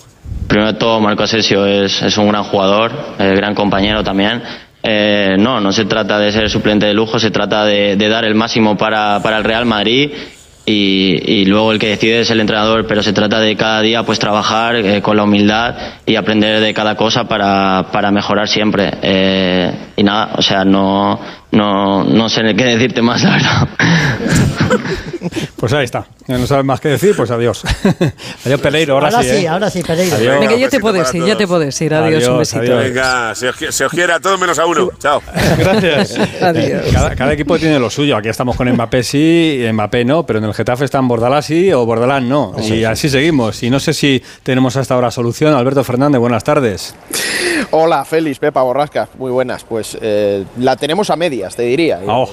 Primero 0.49 0.73
de 0.73 0.79
todo, 0.79 1.01
Marco 1.01 1.23
Asensio 1.23 1.67
es, 1.67 2.03
es 2.03 2.17
un 2.19 2.29
gran 2.29 2.45
jugador, 2.45 2.93
eh, 3.19 3.35
gran 3.35 3.55
compañero 3.55 4.03
también. 4.05 4.43
Eh, 4.83 5.37
no, 5.39 5.61
no 5.61 5.73
se 5.73 5.87
trata 5.87 6.19
de 6.19 6.31
ser 6.31 6.51
suplente 6.51 6.85
de 6.85 6.93
lujo, 6.93 7.19
se 7.19 7.31
trata 7.31 7.65
de, 7.65 7.97
de 7.97 8.09
dar 8.09 8.25
el 8.25 8.35
máximo 8.35 8.77
para, 8.77 9.21
para 9.23 9.39
el 9.39 9.45
Real 9.45 9.65
Madrid 9.65 10.13
y, 10.67 11.21
y 11.27 11.45
luego 11.45 11.73
el 11.73 11.79
que 11.79 11.89
decide 11.89 12.21
es 12.21 12.31
el 12.31 12.41
entrenador, 12.41 12.87
pero 12.87 13.03
se 13.03 13.13
trata 13.13 13.39
de 13.39 13.57
cada 13.57 13.83
día 13.83 14.03
pues 14.03 14.19
trabajar 14.19 14.77
eh, 14.77 15.03
con 15.03 15.17
la 15.17 15.25
humildad 15.25 15.75
y 16.07 16.17
aprender 16.17 16.61
de 16.61 16.73
cada 16.73 16.97
cosa 16.97 17.29
para, 17.29 17.89
para 17.93 18.11
mejorar 18.11 18.49
siempre. 18.49 18.91
Eh, 19.03 19.73
y 19.97 20.03
nada, 20.03 20.31
o 20.37 20.43
sea, 20.43 20.65
no, 20.65 21.21
no, 21.55 22.05
no 22.05 22.29
sé 22.29 22.43
qué 22.57 22.65
decirte 22.65 23.03
más, 23.03 23.23
la 23.23 23.31
verdad. 23.31 23.69
Pues 25.57 25.73
ahí 25.73 25.85
está. 25.85 26.07
No 26.29 26.47
sabes 26.47 26.65
más 26.65 26.79
qué 26.79 26.89
decir, 26.91 27.15
pues 27.17 27.31
adiós. 27.31 27.65
adiós 28.45 28.61
Pereiro, 28.61 28.95
ahora, 28.95 29.09
Ahora 29.09 29.23
sí. 29.23 29.31
sí, 29.31 29.45
¿eh? 29.45 29.49
ahora 29.49 29.71
sí, 29.71 29.83
Pereiro. 29.83 30.17
Adiós. 30.17 30.41
Venga, 30.41 30.57
ya 30.57 30.69
te 30.69 30.79
puedes 30.79 31.15
ir, 31.15 31.25
ya 31.25 31.37
te 31.39 31.47
puedes 31.47 31.81
ir. 31.81 31.95
Adiós, 31.95 32.29
un 32.29 32.39
besito. 32.39 32.61
adiós. 32.61 32.85
Venga, 32.85 33.35
se 33.35 33.49
os, 33.49 33.57
se 33.57 33.85
os 33.87 33.91
quiere 33.91 34.13
a 34.13 34.21
todos 34.21 34.39
menos 34.39 34.59
a 34.59 34.67
uno. 34.67 34.91
Chao. 34.99 35.23
Gracias. 35.57 36.19
Adiós. 36.43 36.83
Cada, 36.93 37.17
cada 37.17 37.33
equipo 37.33 37.59
tiene 37.59 37.79
lo 37.79 37.89
suyo. 37.89 38.17
Aquí 38.17 38.29
estamos 38.29 38.57
con 38.57 38.71
Mbappé 38.71 39.03
sí, 39.03 39.65
Mbappé 39.73 40.05
no, 40.05 40.25
pero 40.27 40.39
en 40.39 40.45
el 40.45 40.55
Getafe 40.55 40.85
están 40.85 41.09
Bordalás 41.09 41.47
sí 41.47 41.73
o 41.73 41.87
Bordalás 41.87 42.23
no. 42.23 42.55
Y 42.61 42.85
así 42.85 43.09
seguimos. 43.09 43.63
Y 43.63 43.71
no 43.71 43.81
sé 43.81 43.95
si 43.95 44.23
tenemos 44.43 44.77
hasta 44.77 44.95
ahora 44.95 45.11
solución. 45.11 45.55
Alberto 45.55 45.83
Fernández, 45.83 46.21
buenas 46.21 46.45
tardes. 46.45 46.95
Hola, 47.71 48.05
Félix, 48.05 48.39
Pepa 48.39 48.63
Borrasca, 48.63 49.09
muy 49.19 49.31
buenas. 49.31 49.65
Pues 49.65 49.97
eh, 50.01 50.45
la 50.59 50.77
tenemos 50.77 51.11
a 51.11 51.17
te 51.49 51.63
diría. 51.63 52.01
Oh. 52.07 52.29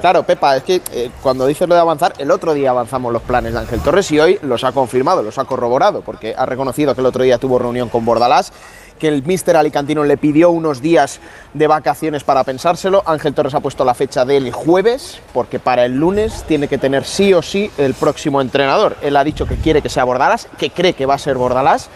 Claro, 0.00 0.22
Pepa, 0.24 0.56
es 0.56 0.62
que 0.62 0.82
eh, 0.92 1.10
cuando 1.22 1.46
dices 1.46 1.68
lo 1.68 1.74
de 1.74 1.80
avanzar, 1.80 2.14
el 2.18 2.30
otro 2.30 2.54
día 2.54 2.70
avanzamos 2.70 3.12
los 3.12 3.22
planes 3.22 3.52
de 3.52 3.60
Ángel 3.60 3.80
Torres 3.80 4.10
y 4.10 4.20
hoy 4.20 4.38
los 4.42 4.64
ha 4.64 4.72
confirmado, 4.72 5.22
los 5.22 5.38
ha 5.38 5.44
corroborado, 5.44 6.02
porque 6.02 6.34
ha 6.36 6.46
reconocido 6.46 6.94
que 6.94 7.00
el 7.00 7.06
otro 7.06 7.22
día 7.22 7.38
tuvo 7.38 7.58
reunión 7.58 7.88
con 7.88 8.04
Bordalás, 8.04 8.52
que 8.98 9.08
el 9.08 9.22
míster 9.24 9.56
alicantino 9.56 10.04
le 10.04 10.16
pidió 10.16 10.50
unos 10.50 10.80
días 10.80 11.20
de 11.54 11.66
vacaciones 11.66 12.22
para 12.24 12.44
pensárselo. 12.44 13.02
Ángel 13.04 13.34
Torres 13.34 13.54
ha 13.54 13.60
puesto 13.60 13.84
la 13.84 13.94
fecha 13.94 14.24
del 14.24 14.52
jueves, 14.52 15.20
porque 15.32 15.58
para 15.58 15.84
el 15.84 15.96
lunes 15.96 16.44
tiene 16.46 16.68
que 16.68 16.78
tener 16.78 17.04
sí 17.04 17.34
o 17.34 17.42
sí 17.42 17.70
el 17.78 17.94
próximo 17.94 18.40
entrenador. 18.40 18.96
Él 19.02 19.16
ha 19.16 19.24
dicho 19.24 19.46
que 19.46 19.56
quiere 19.56 19.82
que 19.82 19.88
sea 19.88 20.04
Bordalás, 20.04 20.48
que 20.56 20.70
cree 20.70 20.92
que 20.92 21.06
va 21.06 21.14
a 21.14 21.18
ser 21.18 21.36
Bordalás, 21.36 21.88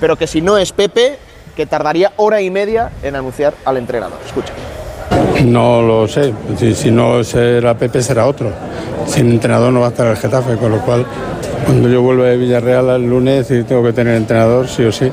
pero 0.00 0.16
que 0.16 0.26
si 0.26 0.40
no 0.40 0.58
es 0.58 0.72
Pepe, 0.72 1.18
que 1.56 1.66
tardaría 1.66 2.12
hora 2.16 2.40
y 2.40 2.50
media 2.50 2.90
en 3.02 3.16
anunciar 3.16 3.54
al 3.64 3.76
entrenador. 3.76 4.18
Escucha. 4.26 4.52
No 5.44 5.82
lo 5.82 6.06
sé. 6.06 6.32
Si, 6.58 6.74
si 6.74 6.90
no 6.90 7.24
será 7.24 7.74
Pepe, 7.74 8.02
será 8.02 8.26
otro. 8.26 8.50
Sin 9.06 9.30
entrenador 9.30 9.72
no 9.72 9.80
va 9.80 9.86
a 9.86 9.90
estar 9.90 10.06
el 10.06 10.16
Getafe, 10.16 10.56
con 10.56 10.70
lo 10.70 10.80
cual, 10.80 11.06
cuando 11.64 11.88
yo 11.88 12.02
vuelva 12.02 12.26
de 12.26 12.36
Villarreal 12.36 12.90
el 12.90 13.08
lunes, 13.08 13.48
tengo 13.48 13.82
que 13.82 13.92
tener 13.92 14.14
entrenador, 14.14 14.68
sí 14.68 14.84
o 14.84 14.92
sí. 14.92 15.10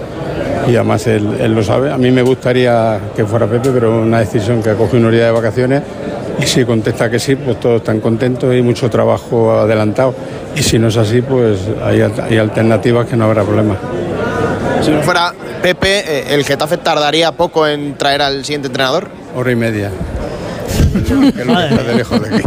Y 0.67 0.75
además 0.75 1.07
él, 1.07 1.55
lo 1.55 1.63
sabe. 1.63 1.91
A 1.91 1.97
mí 1.97 2.11
me 2.11 2.21
gustaría 2.21 2.99
que 3.15 3.25
fuera 3.25 3.47
Pepe, 3.47 3.69
pero 3.71 4.01
una 4.01 4.19
decisión 4.19 4.61
que 4.61 4.71
ha 4.71 4.75
cogido 4.75 5.07
un 5.07 5.11
día 5.11 5.25
de 5.25 5.31
vacaciones. 5.31 5.81
Y 6.39 6.45
si 6.45 6.65
contesta 6.65 7.09
que 7.09 7.19
sí, 7.19 7.35
pues 7.35 7.59
todos 7.59 7.77
están 7.77 7.99
contentos 7.99 8.53
y 8.53 8.61
mucho 8.61 8.89
trabajo 8.89 9.51
adelantado. 9.59 10.13
Y 10.55 10.61
si 10.61 10.77
no 10.77 10.89
es 10.89 10.97
así, 10.97 11.21
pues 11.21 11.59
hay, 11.83 12.01
hay 12.01 12.37
alternativas 12.37 13.07
que 13.07 13.15
no 13.15 13.25
habrá 13.25 13.43
problema. 13.43 13.77
Si 14.81 14.91
no 14.91 15.01
fuera 15.01 15.33
Pepe, 15.61 15.99
eh, 15.99 16.25
¿el 16.29 16.43
Getafe 16.43 16.77
tardaría 16.77 17.31
poco 17.31 17.65
en 17.65 17.95
traer 17.95 18.21
al 18.21 18.45
siguiente 18.45 18.67
entrenador? 18.67 19.07
Hora 19.37 19.51
y 19.51 19.55
media. 19.55 19.91
Que 20.93 20.97
es 20.97 21.11
lo 21.11 21.21
que 21.31 21.41
está 21.67 21.83
de 21.83 21.93
lejos 21.95 22.21
de 22.21 22.35
aquí. 22.37 22.43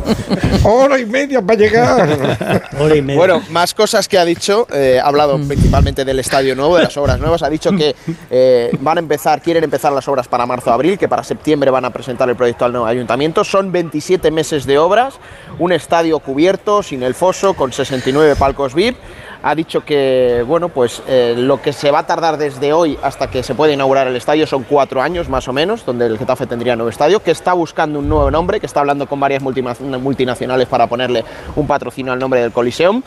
Hora 0.64 0.98
y 0.98 1.06
media 1.06 1.40
para 1.40 1.56
llegar. 1.56 2.68
Hora 2.80 2.96
y 2.96 3.00
media. 3.00 3.16
Bueno, 3.16 3.42
más 3.50 3.74
cosas 3.74 4.08
que 4.08 4.18
ha 4.18 4.24
dicho. 4.24 4.66
eh, 4.72 4.98
ha 5.00 5.06
hablado 5.06 5.38
principalmente 5.38 6.04
del 6.04 6.18
estadio 6.18 6.56
nuevo, 6.56 6.76
de 6.78 6.82
las 6.82 6.96
obras 6.96 7.20
nuevas. 7.20 7.44
Ha 7.44 7.48
dicho 7.48 7.70
que 7.76 7.94
eh, 8.28 8.70
van 8.80 8.96
a 8.98 9.00
empezar, 9.00 9.40
quieren 9.40 9.62
empezar 9.62 9.92
las 9.92 10.08
obras 10.08 10.26
para 10.26 10.46
marzo-abril, 10.46 10.98
que 10.98 11.06
para 11.06 11.22
septiembre 11.22 11.70
van 11.70 11.84
a 11.84 11.90
presentar 11.90 12.28
el 12.28 12.34
proyecto 12.34 12.64
al 12.64 12.72
nuevo 12.72 12.86
ayuntamiento. 12.88 13.44
Son 13.44 13.70
27 13.70 14.32
meses 14.32 14.66
de 14.66 14.76
obras, 14.78 15.14
un 15.60 15.70
estadio 15.70 16.18
cubierto, 16.18 16.82
sin 16.82 17.04
el 17.04 17.14
foso, 17.14 17.54
con 17.54 17.72
69 17.72 18.34
palcos 18.34 18.74
VIP. 18.74 18.96
Ha 19.42 19.54
dicho 19.54 19.84
que, 19.84 20.44
bueno, 20.46 20.68
pues 20.68 21.02
eh, 21.08 21.34
lo 21.36 21.62
que 21.62 21.72
se 21.72 21.90
va 21.90 22.00
a 22.00 22.06
tardar 22.06 22.36
desde 22.36 22.72
hoy 22.72 22.98
hasta 23.02 23.30
que 23.30 23.42
se 23.42 23.54
pueda 23.54 23.72
inaugurar 23.72 24.06
el 24.06 24.16
estadio 24.16 24.46
son 24.46 24.64
cuatro 24.64 25.00
años 25.00 25.28
más 25.28 25.48
o 25.48 25.52
menos, 25.52 25.86
donde 25.86 26.06
el 26.06 26.18
Getafe 26.18 26.46
tendría 26.46 26.76
nuevo 26.76 26.90
estadio, 26.90 27.22
que 27.22 27.30
está 27.30 27.54
buscando 27.54 28.00
un 28.00 28.08
nuevo 28.08 28.30
nombre, 28.30 28.60
que 28.60 28.66
está 28.66 28.80
hablando 28.80 29.06
con 29.06 29.18
varias 29.18 29.42
multinacionales 29.42 30.68
para 30.68 30.86
ponerle 30.86 31.24
un 31.56 31.66
patrocinio 31.66 32.12
al 32.12 32.18
nombre 32.18 32.40
del 32.40 32.52
Coliseum 32.52 33.02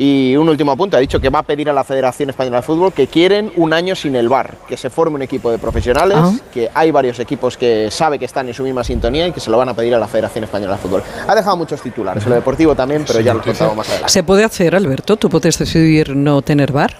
Y 0.00 0.36
un 0.36 0.48
último 0.48 0.70
apunte, 0.70 0.96
ha 0.96 1.00
dicho 1.00 1.18
que 1.20 1.28
va 1.28 1.40
a 1.40 1.42
pedir 1.42 1.68
a 1.68 1.72
la 1.72 1.82
Federación 1.82 2.30
Española 2.30 2.58
de 2.58 2.62
Fútbol 2.62 2.92
que 2.92 3.08
quieren 3.08 3.50
un 3.56 3.72
año 3.72 3.96
sin 3.96 4.14
el 4.14 4.28
VAR, 4.28 4.54
que 4.68 4.76
se 4.76 4.90
forme 4.90 5.16
un 5.16 5.22
equipo 5.22 5.50
de 5.50 5.58
profesionales, 5.58 6.16
Ah. 6.20 6.32
que 6.54 6.70
hay 6.72 6.92
varios 6.92 7.18
equipos 7.18 7.56
que 7.56 7.90
sabe 7.90 8.16
que 8.16 8.24
están 8.24 8.46
en 8.46 8.54
su 8.54 8.62
misma 8.62 8.84
sintonía 8.84 9.26
y 9.26 9.32
que 9.32 9.40
se 9.40 9.50
lo 9.50 9.58
van 9.58 9.68
a 9.70 9.74
pedir 9.74 9.92
a 9.94 9.98
la 9.98 10.06
Federación 10.06 10.44
Española 10.44 10.74
de 10.76 10.78
Fútbol. 10.78 11.02
Ha 11.26 11.34
dejado 11.34 11.56
muchos 11.56 11.82
titulares, 11.82 12.24
lo 12.26 12.34
deportivo 12.36 12.76
también, 12.76 13.04
pero 13.04 13.20
ya 13.20 13.34
lo 13.34 13.42
contamos 13.42 13.76
más 13.76 13.88
adelante. 13.88 14.12
¿Se 14.12 14.22
puede 14.22 14.44
hacer, 14.44 14.76
Alberto? 14.76 15.16
¿Tú 15.16 15.28
puedes 15.28 15.58
decidir 15.58 16.14
no 16.14 16.42
tener 16.42 16.70
bar? 16.70 16.94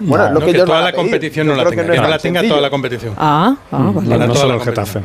Bueno, 0.00 0.28
No, 0.28 0.34
lo 0.34 0.40
que, 0.40 0.50
ellos 0.52 0.64
toda 0.64 0.78
a 0.78 0.80
la 0.82 0.86
pedir, 0.88 0.96
competición 1.00 1.46
yo 1.46 1.52
no 1.52 1.56
la 1.56 1.62
creo 1.64 1.70
que 1.70 1.76
tenga, 1.78 1.92
es 1.94 1.98
que 1.98 2.02
tan 2.02 2.10
la 2.10 2.18
tenga 2.18 2.40
sencillo. 2.40 2.54
toda 2.54 2.62
la 2.62 2.70
competición. 2.70 3.14
Ah, 3.18 3.56
ah, 3.72 3.90
vale. 3.94 4.08
Para 4.08 4.26
no 4.26 4.32
toda 4.32 4.40
solo 4.46 4.58
la 4.58 4.64
Getafe. 4.64 5.00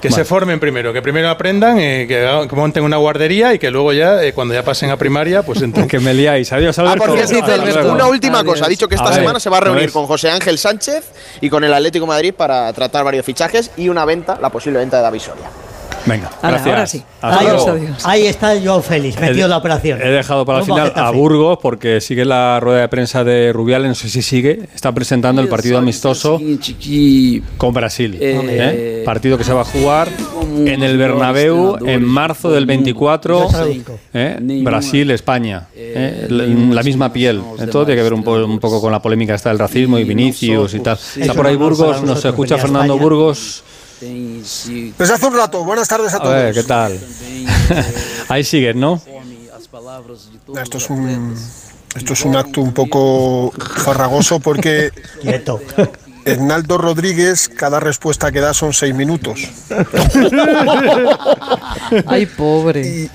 Que 0.00 0.10
se 0.10 0.24
formen 0.24 0.58
primero, 0.60 0.92
que 0.92 1.02
primero 1.02 1.28
aprendan, 1.30 1.78
eh, 1.78 2.06
que, 2.08 2.54
monten 2.56 2.82
una 2.84 2.96
guardería 2.96 3.54
y 3.54 3.58
que 3.58 3.70
luego 3.70 3.92
ya, 3.92 4.22
eh, 4.22 4.32
cuando 4.32 4.54
ya 4.54 4.62
pasen 4.64 4.90
a 4.90 4.96
primaria, 4.96 5.42
pues 5.42 5.62
entren. 5.62 5.86
Que 5.88 6.00
me 6.00 6.12
liáis. 6.14 6.52
Adiós, 6.52 6.78
Ah, 6.78 6.82
Alberto. 6.82 7.04
por 7.06 7.16
cierto, 7.16 7.32
Besito, 7.34 7.46
Félix, 7.46 7.76
Alberto. 7.76 7.92
una 7.92 8.06
última 8.06 8.38
Adiós. 8.40 8.52
cosa. 8.54 8.66
Ha 8.66 8.68
dicho 8.68 8.88
que 8.88 8.94
esta 8.96 9.08
ver, 9.10 9.18
semana 9.18 9.40
se 9.40 9.50
va 9.50 9.58
a 9.58 9.60
¿no 9.60 9.66
reunir 9.66 9.92
con 9.92 10.06
José 10.06 10.30
Ángel 10.30 10.58
Sánchez 10.58 11.04
y 11.40 11.48
con 11.50 11.62
el 11.64 11.72
Atlético 11.72 12.04
de 12.04 12.08
Madrid 12.08 12.34
para 12.36 12.72
tratar 12.72 13.04
varios 13.04 13.24
fichajes 13.24 13.70
y 13.76 13.88
una 13.88 14.04
venta, 14.04 14.38
la 14.40 14.50
posible 14.50 14.78
venta 14.80 14.96
de 14.98 15.02
David 15.04 15.20
Soria. 15.20 15.46
Venga, 16.06 16.28
Ahora, 16.42 16.50
gracias. 16.58 16.66
ahora 16.74 16.86
sí. 16.86 17.02
Hasta 17.22 17.40
Ahí, 17.40 17.46
luego. 17.46 17.70
adiós. 17.70 18.02
ahí 18.04 18.26
está 18.26 18.52
Joao 18.62 18.82
Félix, 18.82 19.18
metido 19.18 19.40
He- 19.40 19.44
en 19.44 19.50
la 19.50 19.56
operación. 19.56 20.02
He 20.02 20.08
dejado 20.10 20.44
para 20.44 20.58
el 20.58 20.64
final 20.66 20.92
a. 20.94 21.10
Burgos 21.10 21.58
porque 21.62 22.00
sigue 22.02 22.24
la 22.26 22.60
rueda 22.60 22.82
de 22.82 22.88
prensa 22.88 23.24
de 23.24 23.52
Rubiales, 23.52 23.88
no 23.88 23.94
sé 23.94 24.10
si 24.10 24.20
sigue, 24.20 24.68
está 24.74 24.92
presentando 24.92 25.40
el 25.40 25.48
partido 25.48 25.78
amistoso 25.78 26.38
con 27.56 27.72
Brasil. 27.72 28.18
¿eh? 28.20 29.02
Partido 29.04 29.38
que 29.38 29.44
se 29.44 29.52
va 29.52 29.62
a 29.62 29.64
jugar 29.64 30.08
en 30.66 30.82
el 30.82 30.98
Bernabéu 30.98 31.76
en 31.86 32.04
marzo 32.04 32.50
del 32.50 32.66
24. 32.66 33.48
¿eh? 34.12 34.38
Brasil-España. 34.62 35.68
¿eh? 35.74 36.26
La, 36.28 36.44
la 36.74 36.82
misma 36.82 37.12
piel. 37.12 37.40
Todo 37.70 37.86
tiene 37.86 37.98
que 37.98 38.02
ver 38.02 38.12
un, 38.14 38.22
po- 38.22 38.44
un 38.44 38.58
poco 38.58 38.80
con 38.80 38.92
la 38.92 39.00
polémica 39.00 39.34
esta 39.34 39.48
del 39.50 39.58
racismo 39.58 39.98
y 39.98 40.04
Vinicius 40.04 40.74
y 40.74 40.80
tal. 40.80 40.98
Está 41.16 41.32
por 41.34 41.46
ahí 41.46 41.56
Burgos, 41.56 42.02
nos 42.02 42.24
escucha 42.24 42.58
Fernando 42.58 42.98
Burgos. 42.98 43.62
Desde 44.00 45.14
hace 45.14 45.26
un 45.26 45.36
rato, 45.36 45.64
buenas 45.64 45.88
tardes 45.88 46.12
a 46.14 46.16
A 46.16 46.20
todos. 46.20 46.34
ver, 46.34 46.54
¿qué 46.54 46.62
tal? 46.64 46.98
ahí 48.28 48.44
sigues, 48.44 48.74
¿no? 48.76 49.00
Esto 50.62 50.78
es 50.78 50.90
un 50.90 51.34
esto 51.96 52.12
es 52.12 52.24
un 52.24 52.36
acto 52.36 52.60
un 52.60 52.72
poco 52.74 53.52
farragoso 53.52 54.40
porque 54.40 54.90
Quieto. 55.22 55.60
Hernaldo 56.26 56.78
Rodríguez, 56.78 57.50
cada 57.50 57.80
respuesta 57.80 58.32
que 58.32 58.40
da 58.40 58.54
son 58.54 58.72
seis 58.72 58.94
minutos. 58.94 59.40
Ay, 62.06 62.24
pobre. 62.26 63.10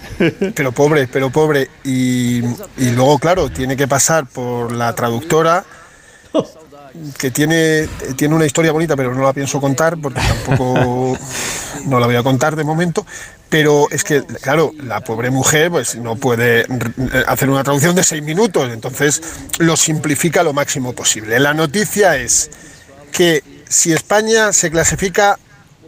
Pero 0.53 0.71
pobre, 0.71 1.07
pero 1.07 1.31
pobre. 1.31 1.69
Y, 1.83 2.37
y 2.77 2.91
luego, 2.91 3.17
claro, 3.17 3.49
tiene 3.49 3.75
que 3.75 3.87
pasar 3.87 4.27
por 4.27 4.71
la 4.71 4.93
traductora, 4.93 5.65
que 7.17 7.31
tiene, 7.31 7.87
tiene 8.15 8.35
una 8.35 8.45
historia 8.45 8.71
bonita, 8.71 8.95
pero 8.95 9.13
no 9.13 9.23
la 9.23 9.33
pienso 9.33 9.59
contar 9.59 9.97
porque 9.97 10.19
tampoco 10.19 11.17
no 11.85 11.99
la 11.99 12.05
voy 12.05 12.15
a 12.15 12.23
contar 12.23 12.55
de 12.55 12.63
momento. 12.63 13.05
Pero 13.49 13.87
es 13.89 14.03
que, 14.03 14.23
claro, 14.23 14.73
la 14.83 15.01
pobre 15.01 15.31
mujer 15.31 15.71
pues 15.71 15.95
no 15.95 16.15
puede 16.15 16.65
hacer 17.27 17.49
una 17.49 17.63
traducción 17.63 17.95
de 17.95 18.03
seis 18.03 18.21
minutos, 18.21 18.69
entonces 18.71 19.21
lo 19.57 19.75
simplifica 19.75 20.43
lo 20.43 20.53
máximo 20.53 20.93
posible. 20.93 21.39
La 21.39 21.53
noticia 21.53 22.17
es 22.17 22.51
que 23.11 23.43
si 23.67 23.91
España 23.91 24.53
se 24.53 24.69
clasifica 24.69 25.39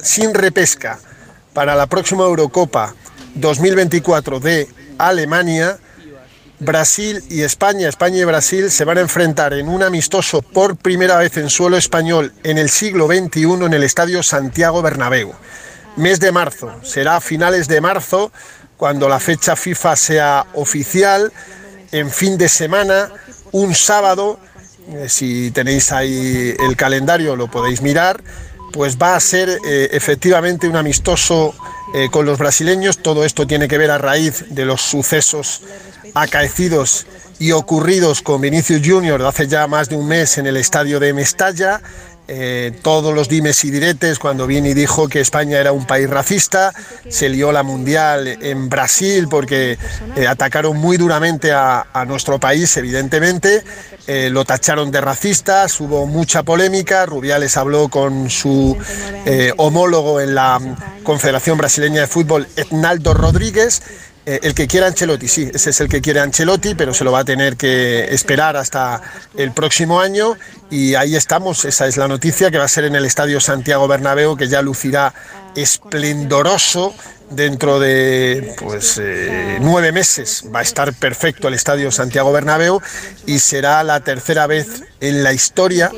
sin 0.01 0.33
repesca 0.33 0.99
para 1.53 1.75
la 1.75 1.85
próxima 1.87 2.23
Eurocopa 2.23 2.95
2024 3.35 4.39
de 4.39 4.67
Alemania, 4.97 5.77
Brasil 6.61 7.23
y 7.27 7.41
España, 7.41 7.89
España 7.89 8.19
y 8.19 8.23
Brasil 8.23 8.69
se 8.69 8.85
van 8.85 8.99
a 8.99 9.01
enfrentar 9.01 9.53
en 9.53 9.67
un 9.67 9.81
amistoso 9.81 10.43
por 10.43 10.75
primera 10.75 11.17
vez 11.17 11.35
en 11.37 11.49
suelo 11.49 11.75
español 11.75 12.33
en 12.43 12.59
el 12.59 12.69
siglo 12.69 13.07
XXI 13.07 13.65
en 13.65 13.73
el 13.73 13.81
Estadio 13.81 14.21
Santiago 14.21 14.83
Bernabéu. 14.83 15.33
Mes 15.95 16.19
de 16.19 16.31
marzo, 16.31 16.71
será 16.83 17.15
a 17.15 17.19
finales 17.19 17.67
de 17.67 17.81
marzo 17.81 18.31
cuando 18.77 19.09
la 19.09 19.19
fecha 19.19 19.55
FIFA 19.55 19.95
sea 19.95 20.45
oficial, 20.53 21.33
en 21.91 22.11
fin 22.11 22.37
de 22.37 22.47
semana, 22.47 23.11
un 23.51 23.73
sábado, 23.73 24.39
eh, 24.89 25.09
si 25.09 25.49
tenéis 25.49 25.91
ahí 25.91 26.55
el 26.59 26.77
calendario 26.77 27.35
lo 27.35 27.49
podéis 27.49 27.81
mirar, 27.81 28.21
pues 28.71 28.99
va 28.99 29.15
a 29.15 29.19
ser 29.19 29.49
eh, 29.49 29.89
efectivamente 29.93 30.69
un 30.69 30.75
amistoso 30.75 31.55
eh, 31.95 32.09
con 32.11 32.27
los 32.27 32.37
brasileños. 32.37 32.99
Todo 32.99 33.25
esto 33.25 33.47
tiene 33.47 33.67
que 33.67 33.79
ver 33.79 33.89
a 33.89 33.97
raíz 33.97 34.45
de 34.49 34.65
los 34.65 34.81
sucesos 34.81 35.61
acaecidos 36.13 37.05
y 37.39 37.53
ocurridos 37.53 38.21
con 38.21 38.41
Vinicius 38.41 38.81
Junior 38.85 39.21
de 39.21 39.27
hace 39.27 39.47
ya 39.47 39.67
más 39.67 39.89
de 39.89 39.95
un 39.95 40.07
mes 40.07 40.37
en 40.37 40.47
el 40.47 40.57
estadio 40.57 40.99
de 40.99 41.13
Mestalla. 41.13 41.81
Eh, 42.33 42.71
todos 42.81 43.13
los 43.13 43.27
dimes 43.27 43.61
y 43.65 43.71
diretes 43.71 44.17
cuando 44.17 44.47
Vini 44.47 44.73
dijo 44.73 45.09
que 45.09 45.19
España 45.19 45.59
era 45.59 45.73
un 45.73 45.85
país 45.85 46.09
racista, 46.09 46.71
se 47.09 47.27
lió 47.27 47.51
la 47.51 47.61
mundial 47.63 48.25
en 48.25 48.69
Brasil 48.69 49.27
porque 49.29 49.77
eh, 50.15 50.27
atacaron 50.27 50.77
muy 50.77 50.95
duramente 50.95 51.51
a, 51.51 51.83
nuestro 52.07 52.39
país, 52.39 52.77
evidentemente, 52.77 53.63
eh, 54.07 54.29
lo 54.31 54.45
tacharon 54.45 54.91
de 54.91 55.01
racistas, 55.01 55.81
hubo 55.81 56.05
mucha 56.05 56.43
polémica, 56.43 57.05
Rubiales 57.05 57.57
habló 57.57 57.89
con 57.89 58.29
su 58.29 58.77
homólogo 59.57 60.21
en 60.21 60.33
la 60.33 60.59
Confederación 61.03 61.57
Brasileña 61.57 62.01
de 62.01 62.07
Fútbol, 62.07 62.47
Hernaldo 62.55 63.13
Rodríguez, 63.13 63.81
el 64.41 64.53
que 64.53 64.67
quiera 64.67 64.87
Ancelotti, 64.87 65.27
sí, 65.27 65.49
ese 65.53 65.69
es 65.71 65.81
el 65.81 65.89
que 65.89 66.01
quiere 66.01 66.19
Ancelotti, 66.19 66.75
pero 66.75 66.93
se 66.93 67.03
lo 67.03 67.11
va 67.11 67.19
a 67.19 67.25
tener 67.25 67.57
que 67.57 68.13
esperar 68.13 68.55
hasta 68.55 69.01
el 69.35 69.51
próximo 69.51 69.99
año. 69.99 70.37
Y 70.69 70.95
ahí 70.95 71.15
estamos, 71.15 71.65
esa 71.65 71.87
es 71.87 71.97
la 71.97 72.07
noticia 72.07 72.51
que 72.51 72.57
va 72.57 72.65
a 72.65 72.69
ser 72.69 72.85
en 72.85 72.95
el 72.95 73.05
Estadio 73.05 73.39
Santiago 73.39 73.87
Bernabéu, 73.87 74.37
que 74.37 74.47
ya 74.47 74.61
lucirá 74.61 75.13
esplendoroso 75.55 76.93
dentro 77.31 77.79
de 77.79 78.53
pues 78.57 78.99
eh, 79.01 79.57
nueve 79.61 79.91
meses. 79.91 80.43
Va 80.53 80.59
a 80.59 80.61
estar 80.61 80.93
perfecto 80.93 81.47
el 81.47 81.53
Estadio 81.53 81.91
Santiago 81.91 82.31
Bernabéu 82.31 82.81
y 83.25 83.39
será 83.39 83.83
la 83.83 84.01
tercera 84.01 84.47
vez 84.47 84.83
en 84.99 85.23
la 85.23 85.33
historia 85.33 85.91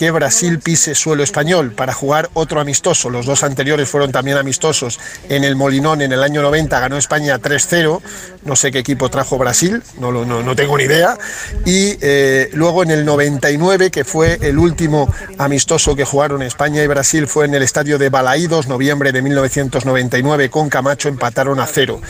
que 0.00 0.10
Brasil 0.10 0.60
pise 0.60 0.94
suelo 0.94 1.22
español 1.22 1.72
para 1.72 1.92
jugar 1.92 2.30
otro 2.32 2.58
amistoso. 2.58 3.10
Los 3.10 3.26
dos 3.26 3.42
anteriores 3.42 3.86
fueron 3.86 4.10
también 4.10 4.38
amistosos. 4.38 4.98
En 5.28 5.44
el 5.44 5.56
Molinón 5.56 6.00
en 6.00 6.10
el 6.10 6.22
año 6.22 6.40
90 6.40 6.80
ganó 6.80 6.96
España 6.96 7.38
3-0. 7.38 8.00
No 8.42 8.56
sé 8.56 8.72
qué 8.72 8.78
equipo 8.78 9.10
trajo 9.10 9.36
Brasil, 9.36 9.82
no, 9.98 10.10
no, 10.10 10.24
no 10.24 10.56
tengo 10.56 10.78
ni 10.78 10.84
idea. 10.84 11.18
Y 11.66 11.98
eh, 12.00 12.48
luego 12.54 12.82
en 12.82 12.92
el 12.92 13.04
99, 13.04 13.90
que 13.90 14.04
fue 14.04 14.38
el 14.40 14.58
último 14.58 15.12
amistoso 15.36 15.94
que 15.94 16.06
jugaron 16.06 16.40
España 16.40 16.82
y 16.82 16.86
Brasil, 16.86 17.26
fue 17.26 17.44
en 17.44 17.54
el 17.54 17.62
estadio 17.62 17.98
de 17.98 18.08
Balaídos, 18.08 18.68
noviembre 18.68 19.12
de 19.12 19.20
1999, 19.20 20.48
con 20.48 20.70
Camacho 20.70 21.10
empataron 21.10 21.60
a 21.60 21.66
cero. 21.66 22.00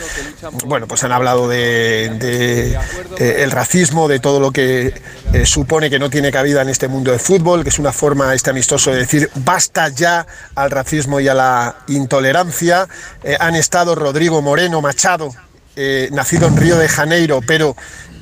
Bueno, 0.65 0.87
pues 0.87 1.03
han 1.03 1.11
hablado 1.11 1.49
de, 1.49 2.05
eh, 2.05 3.35
el 3.39 3.51
racismo, 3.51 4.07
de 4.07 4.21
todo 4.21 4.39
lo 4.39 4.51
que 4.51 4.93
eh, 5.33 5.45
supone 5.45 5.89
que 5.89 5.99
no 5.99 6.09
tiene 6.09 6.31
cabida 6.31 6.61
en 6.61 6.69
este 6.69 6.87
mundo 6.87 7.11
de 7.11 7.19
fútbol, 7.19 7.63
que 7.63 7.69
es 7.69 7.80
una 7.81 7.91
forma 7.91 8.33
este 8.33 8.51
amistoso 8.51 8.91
de 8.91 8.99
decir 8.99 9.29
basta 9.35 9.89
ya 9.89 10.25
al 10.55 10.71
racismo 10.71 11.19
y 11.19 11.27
a 11.27 11.33
la 11.33 11.75
intolerancia. 11.87 12.87
Eh, 13.23 13.35
han 13.39 13.55
estado 13.55 13.95
Rodrigo 13.95 14.41
Moreno 14.41 14.81
Machado, 14.81 15.33
eh, 15.75 16.09
nacido 16.11 16.47
en 16.47 16.57
Río 16.57 16.77
de 16.77 16.87
Janeiro, 16.87 17.41
pero 17.45 17.75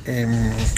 eh, 0.06 0.27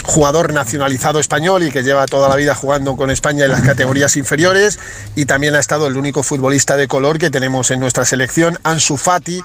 jugador 0.04 0.52
nacionalizado 0.52 1.20
español 1.20 1.62
y 1.62 1.70
que 1.70 1.82
lleva 1.82 2.06
toda 2.06 2.28
la 2.28 2.36
vida 2.36 2.54
jugando 2.54 2.96
con 2.96 3.10
España 3.10 3.44
en 3.44 3.52
las 3.52 3.62
categorías 3.62 4.16
inferiores 4.16 4.78
y 5.16 5.26
también 5.26 5.54
ha 5.54 5.58
estado 5.58 5.86
el 5.86 5.96
único 5.96 6.22
futbolista 6.22 6.76
de 6.76 6.88
color 6.88 7.18
que 7.18 7.30
tenemos 7.30 7.70
en 7.70 7.80
nuestra 7.80 8.04
selección, 8.04 8.58
Ansu 8.62 8.96
Fati, 8.96 9.42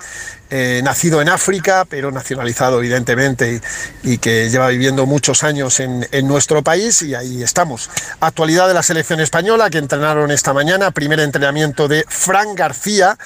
eh, 0.50 0.82
nacido 0.84 1.22
en 1.22 1.30
África, 1.30 1.86
pero 1.90 2.12
nacionalizado 2.12 2.80
evidentemente 2.80 3.62
y, 4.04 4.14
y 4.14 4.18
que 4.18 4.50
lleva 4.50 4.70
viviendo 4.70 5.06
muchos 5.06 5.44
años 5.44 5.80
en, 5.80 6.08
en 6.12 6.28
nuestro 6.28 6.64
país 6.64 7.02
y 7.02 7.16
ahí 7.16 7.44
estamos. 7.44 7.90
Actualidad 8.20 8.68
de 8.68 8.74
la 8.74 8.84
selección 8.84 9.20
española 9.20 9.70
que 9.70 9.78
entrenaron 9.78 10.32
esta 10.32 10.54
mañana, 10.54 10.92
primer 10.92 11.20
entrenamiento 11.20 11.88
de 11.88 12.06
Fran 12.08 12.56
García. 12.56 13.18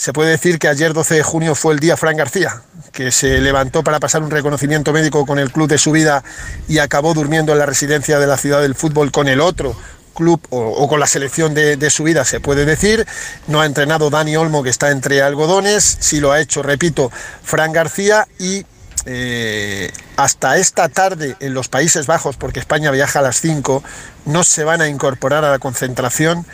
Se 0.00 0.14
puede 0.14 0.30
decir 0.30 0.58
que 0.58 0.66
ayer 0.66 0.94
12 0.94 1.16
de 1.16 1.22
junio 1.22 1.54
fue 1.54 1.74
el 1.74 1.78
día 1.78 1.94
Fran 1.94 2.16
García, 2.16 2.62
que 2.90 3.12
se 3.12 3.38
levantó 3.38 3.84
para 3.84 4.00
pasar 4.00 4.22
un 4.22 4.30
reconocimiento 4.30 4.94
médico 4.94 5.26
con 5.26 5.38
el 5.38 5.52
club 5.52 5.68
de 5.68 5.76
su 5.76 5.92
vida 5.92 6.24
y 6.68 6.78
acabó 6.78 7.12
durmiendo 7.12 7.52
en 7.52 7.58
la 7.58 7.66
residencia 7.66 8.18
de 8.18 8.26
la 8.26 8.38
ciudad 8.38 8.62
del 8.62 8.74
fútbol 8.74 9.12
con 9.12 9.28
el 9.28 9.42
otro 9.42 9.76
club 10.14 10.40
o, 10.48 10.88
con 10.88 11.00
la 11.00 11.06
selección 11.06 11.52
de, 11.52 11.76
de 11.76 11.90
su 11.90 12.04
vida, 12.04 12.24
se 12.24 12.40
puede 12.40 12.64
decir. 12.64 13.06
No 13.46 13.60
ha 13.60 13.66
entrenado 13.66 14.08
Dani 14.08 14.34
Olmo, 14.36 14.62
que 14.62 14.70
está 14.70 14.90
entre 14.90 15.20
algodones, 15.20 15.98
sí 16.00 16.18
lo 16.18 16.32
ha 16.32 16.40
hecho, 16.40 16.62
repito, 16.62 17.12
Fran 17.42 17.70
García. 17.70 18.26
Y 18.38 18.64
eh, 19.04 19.92
hasta 20.16 20.56
esta 20.56 20.88
tarde 20.88 21.36
en 21.40 21.52
los 21.52 21.68
Países 21.68 22.06
Bajos, 22.06 22.38
porque 22.38 22.58
España 22.58 22.90
viaja 22.90 23.18
a 23.18 23.22
las 23.22 23.38
5, 23.42 23.84
no 24.24 24.44
se 24.44 24.64
van 24.64 24.80
a 24.80 24.88
incorporar 24.88 25.44
a 25.44 25.50
la 25.50 25.58
concentración 25.58 26.46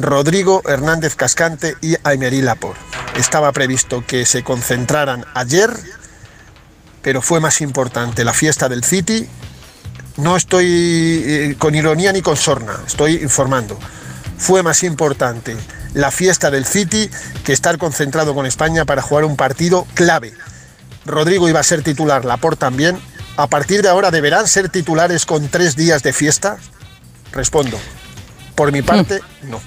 Rodrigo 0.00 0.62
Hernández 0.66 1.14
Cascante 1.14 1.76
y 1.80 1.96
Aymerí 2.02 2.42
Lapor. 2.42 2.76
Estaba 3.16 3.52
previsto 3.52 4.04
que 4.06 4.24
se 4.26 4.42
concentraran 4.42 5.24
ayer 5.34 5.70
pero 7.02 7.22
fue 7.22 7.40
más 7.40 7.60
importante 7.60 8.24
la 8.24 8.32
fiesta 8.32 8.68
del 8.68 8.84
City. 8.84 9.26
No 10.16 10.36
estoy 10.36 10.66
eh, 10.66 11.56
con 11.58 11.74
ironía 11.74 12.12
ni 12.12 12.22
con 12.22 12.36
sorna, 12.36 12.78
estoy 12.86 13.16
informando. 13.16 13.78
Fue 14.38 14.62
más 14.62 14.82
importante 14.82 15.56
la 15.94 16.10
fiesta 16.10 16.50
del 16.50 16.66
City 16.66 17.10
que 17.44 17.52
estar 17.52 17.78
concentrado 17.78 18.34
con 18.34 18.46
España 18.46 18.84
para 18.84 19.02
jugar 19.02 19.24
un 19.24 19.36
partido 19.36 19.86
clave. 19.94 20.32
Rodrigo 21.06 21.48
iba 21.48 21.60
a 21.60 21.64
ser 21.64 21.82
titular, 21.82 22.24
Laporte 22.24 22.60
también. 22.60 22.98
¿A 23.36 23.46
partir 23.46 23.82
de 23.82 23.88
ahora 23.88 24.10
deberán 24.10 24.46
ser 24.46 24.68
titulares 24.68 25.24
con 25.24 25.48
tres 25.48 25.76
días 25.76 26.02
de 26.02 26.12
fiesta? 26.12 26.58
Respondo. 27.32 27.78
Por 28.54 28.72
mi 28.72 28.82
parte, 28.82 29.20
no. 29.44 29.60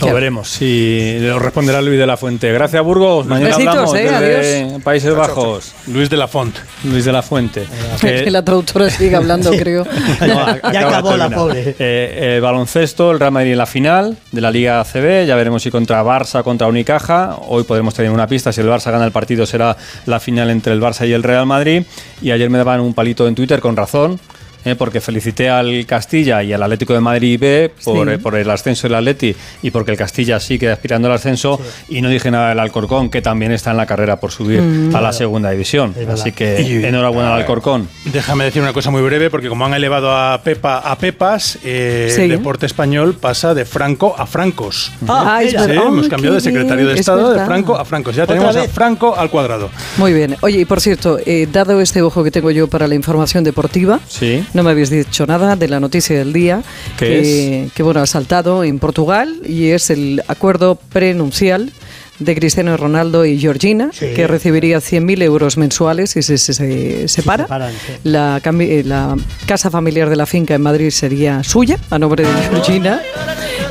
Lo 0.00 0.12
veremos 0.12 0.60
y 0.60 1.18
lo 1.20 1.38
responderá 1.38 1.80
Luis 1.80 1.98
de 1.98 2.06
la 2.06 2.16
Fuente. 2.16 2.52
Gracias, 2.52 2.82
Burgos. 2.84 3.26
Mañana 3.26 3.48
Besitos, 3.56 3.68
hablamos 3.74 3.94
eh, 3.94 4.02
desde 4.02 4.62
adiós. 4.64 4.82
Países 4.82 5.14
Bajos. 5.14 5.72
Luis 5.86 6.10
de 6.10 6.16
la 6.16 6.28
Font. 6.28 6.54
Luis 6.84 7.04
de 7.04 7.12
la 7.12 7.22
Fuente. 7.22 7.66
Que 8.00 8.30
la 8.30 8.44
traductora 8.44 8.90
sigue 8.90 9.16
hablando, 9.16 9.50
creo. 9.52 9.86
No, 10.26 10.40
a- 10.40 10.50
acaba 10.52 10.70
de 10.72 10.78
acabó 10.78 11.16
la 11.16 11.30
pobre. 11.30 11.76
Eh, 11.78 12.34
el 12.36 12.40
baloncesto, 12.40 13.10
el 13.12 13.20
Real 13.20 13.32
Madrid 13.32 13.52
en 13.52 13.58
la 13.58 13.66
final 13.66 14.16
de 14.32 14.40
la 14.40 14.50
Liga 14.50 14.80
ACB. 14.80 15.26
Ya 15.26 15.34
veremos 15.36 15.62
si 15.62 15.70
contra 15.70 16.02
Barça, 16.04 16.42
contra 16.42 16.66
Unicaja. 16.66 17.36
Hoy 17.48 17.64
podremos 17.64 17.94
tener 17.94 18.10
una 18.10 18.26
pista. 18.26 18.52
Si 18.52 18.60
el 18.60 18.68
Barça 18.68 18.90
gana 18.90 19.04
el 19.06 19.12
partido, 19.12 19.46
será 19.46 19.76
la 20.06 20.20
final 20.20 20.50
entre 20.50 20.72
el 20.72 20.80
Barça 20.80 21.08
y 21.08 21.12
el 21.12 21.22
Real 21.22 21.46
Madrid. 21.46 21.84
Y 22.20 22.30
ayer 22.30 22.50
me 22.50 22.58
daban 22.58 22.80
un 22.80 22.92
palito 22.94 23.26
en 23.28 23.34
Twitter 23.34 23.60
con 23.60 23.76
razón. 23.76 24.20
Eh, 24.66 24.74
porque 24.76 25.00
felicité 25.00 25.48
al 25.48 25.86
Castilla 25.86 26.42
y 26.42 26.52
al 26.52 26.62
Atlético 26.62 26.92
de 26.92 27.00
Madrid 27.00 27.38
B 27.40 27.70
por, 27.84 28.06
Sí. 28.08 28.12
eh, 28.14 28.18
por 28.18 28.34
el 28.34 28.50
ascenso 28.50 28.86
del 28.88 28.96
Atleti 28.96 29.34
y 29.62 29.70
porque 29.70 29.92
el 29.92 29.96
Castilla 29.96 30.38
sigue 30.40 30.70
aspirando 30.70 31.08
al 31.08 31.14
ascenso 31.14 31.58
y 31.88 32.02
no 32.02 32.10
dije 32.10 32.30
nada 32.30 32.50
del 32.50 32.58
Alcorcón 32.58 33.08
que 33.08 33.22
también 33.22 33.52
está 33.52 33.70
en 33.70 33.78
la 33.78 33.86
carrera 33.86 34.20
por 34.20 34.30
subir 34.32 34.60
Mm. 34.60 34.94
a 34.94 35.00
la 35.00 35.12
segunda 35.14 35.50
división 35.50 35.94
así 36.12 36.32
que 36.32 36.60
Y- 36.60 36.84
enhorabuena 36.84 37.32
al 37.32 37.40
Alcorcón 37.40 37.88
Déjame 38.04 38.44
decir 38.44 38.60
una 38.60 38.72
cosa 38.72 38.90
muy 38.90 39.02
breve, 39.02 39.30
porque 39.30 39.48
como 39.48 39.64
han 39.64 39.72
elevado 39.74 40.10
a 40.10 40.40
Pepa 40.42 40.78
a 40.78 40.98
Pepas, 40.98 41.58
eh, 41.64 42.10
Sí. 42.14 42.22
el 42.22 42.30
deporte 42.30 42.66
español 42.66 43.14
pasa 43.14 43.54
de 43.54 43.64
Franco 43.64 44.14
a 44.18 44.26
Francos. 44.26 44.92
Ah, 45.08 45.40
es 45.42 45.50
Sí, 45.52 45.56
verdad. 45.56 45.84
hemos 45.86 46.04
Ay, 46.04 46.10
cambiado 46.10 46.34
de 46.34 46.40
secretario 46.40 46.86
de 46.88 46.94
es 46.94 47.00
Estado 47.00 47.32
de. 47.32 47.44
Franco 47.44 47.76
a 47.76 47.84
Francos. 47.84 48.16
Ya 48.16 48.24
¿Otra 48.24 48.34
tenemos 48.36 48.56
a? 48.56 48.68
Franco 48.68 49.14
al 49.16 49.30
cuadrado. 49.30 49.70
Muy 49.98 50.12
bien. 50.12 50.36
Oye, 50.40 50.60
y 50.60 50.64
por 50.64 50.80
cierto, 50.80 51.18
eh, 51.24 51.46
dado 51.52 51.80
este 51.80 52.02
ojo 52.02 52.24
que 52.24 52.30
tengo 52.30 52.50
yo 52.50 52.66
para 52.68 52.88
la 52.88 52.94
información 52.94 53.44
deportiva, 53.44 54.00
sí 54.08 54.44
no 54.56 54.62
me 54.64 54.70
habéis 54.72 54.90
dicho 54.90 55.26
nada 55.26 55.54
de 55.54 55.68
la 55.68 55.78
noticia 55.78 56.16
del 56.18 56.32
día, 56.32 56.62
¿Qué 56.98 57.06
que, 57.06 57.68
que, 57.74 57.82
bueno, 57.82 58.00
ha 58.00 58.06
saltado 58.06 58.64
en 58.64 58.78
Portugal 58.80 59.36
y 59.46 59.68
es 59.68 59.90
el 59.90 60.22
acuerdo 60.26 60.74
prenuncial 60.92 61.70
de 62.18 62.34
Cristiano 62.34 62.74
Ronaldo 62.78 63.26
y 63.26 63.38
Georgina, 63.38 63.90
Sí. 63.92 64.06
que 64.16 64.26
recibiría 64.26 64.78
100.000 64.80 65.22
euros 65.22 65.58
mensuales 65.58 66.10
si 66.12 66.22
se, 66.22 66.38
se- 66.38 66.54
se 66.54 67.08
separa. 67.08 67.44
separan, 67.44 67.72
sí. 67.72 67.92
la, 68.04 68.40
eh, 68.42 68.82
la 68.86 69.14
casa 69.46 69.70
familiar 69.70 70.08
de 70.08 70.16
la 70.16 70.24
finca 70.24 70.54
en 70.54 70.62
Madrid 70.62 70.88
sería 70.90 71.44
suya, 71.44 71.78
a 71.90 71.98
nombre 71.98 72.24
de 72.24 72.32
Georgina. 72.50 73.02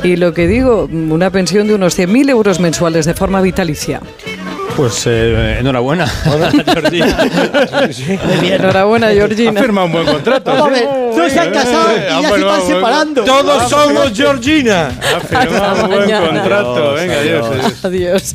Y 0.04 0.14
lo 0.14 0.32
que 0.32 0.46
digo, 0.46 0.88
una 0.92 1.30
pensión 1.30 1.66
de 1.66 1.74
unos 1.74 1.98
100.000 1.98 2.30
euros 2.30 2.60
mensuales 2.60 3.04
de 3.06 3.14
forma 3.14 3.40
vitalicia. 3.40 4.00
Pues 4.76 5.06
eh, 5.06 5.56
enhorabuena. 5.60 6.06
Georgina. 6.06 7.16
Enhorabuena, 8.54 9.08
Georgina. 9.10 9.60
Ha 9.60 9.62
firmado 9.62 9.86
un 9.86 9.92
buen 9.92 10.06
contrato. 10.06 10.50
Vamos 10.50 10.66
a 10.68 10.70
ver, 10.70 10.84
no 11.16 11.28
se 11.30 11.40
han 11.40 11.50
casado 11.50 11.88
y 11.96 12.22
ya 12.22 12.28
se 12.30 12.40
están 12.40 12.66
separando. 12.66 13.24
Todos 13.24 13.70
somos 13.70 14.12
Georgina. 14.12 14.88
Ha 14.88 15.20
firmado 15.20 15.82
un 15.82 15.88
buen 15.88 16.00
mañana. 16.00 16.26
contrato. 16.26 16.94
Venga, 16.94 17.18
adiós. 17.18 17.46
adiós. 17.46 17.84
Adiós. 17.84 18.34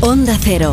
Onda 0.00 0.36
Cero. 0.42 0.70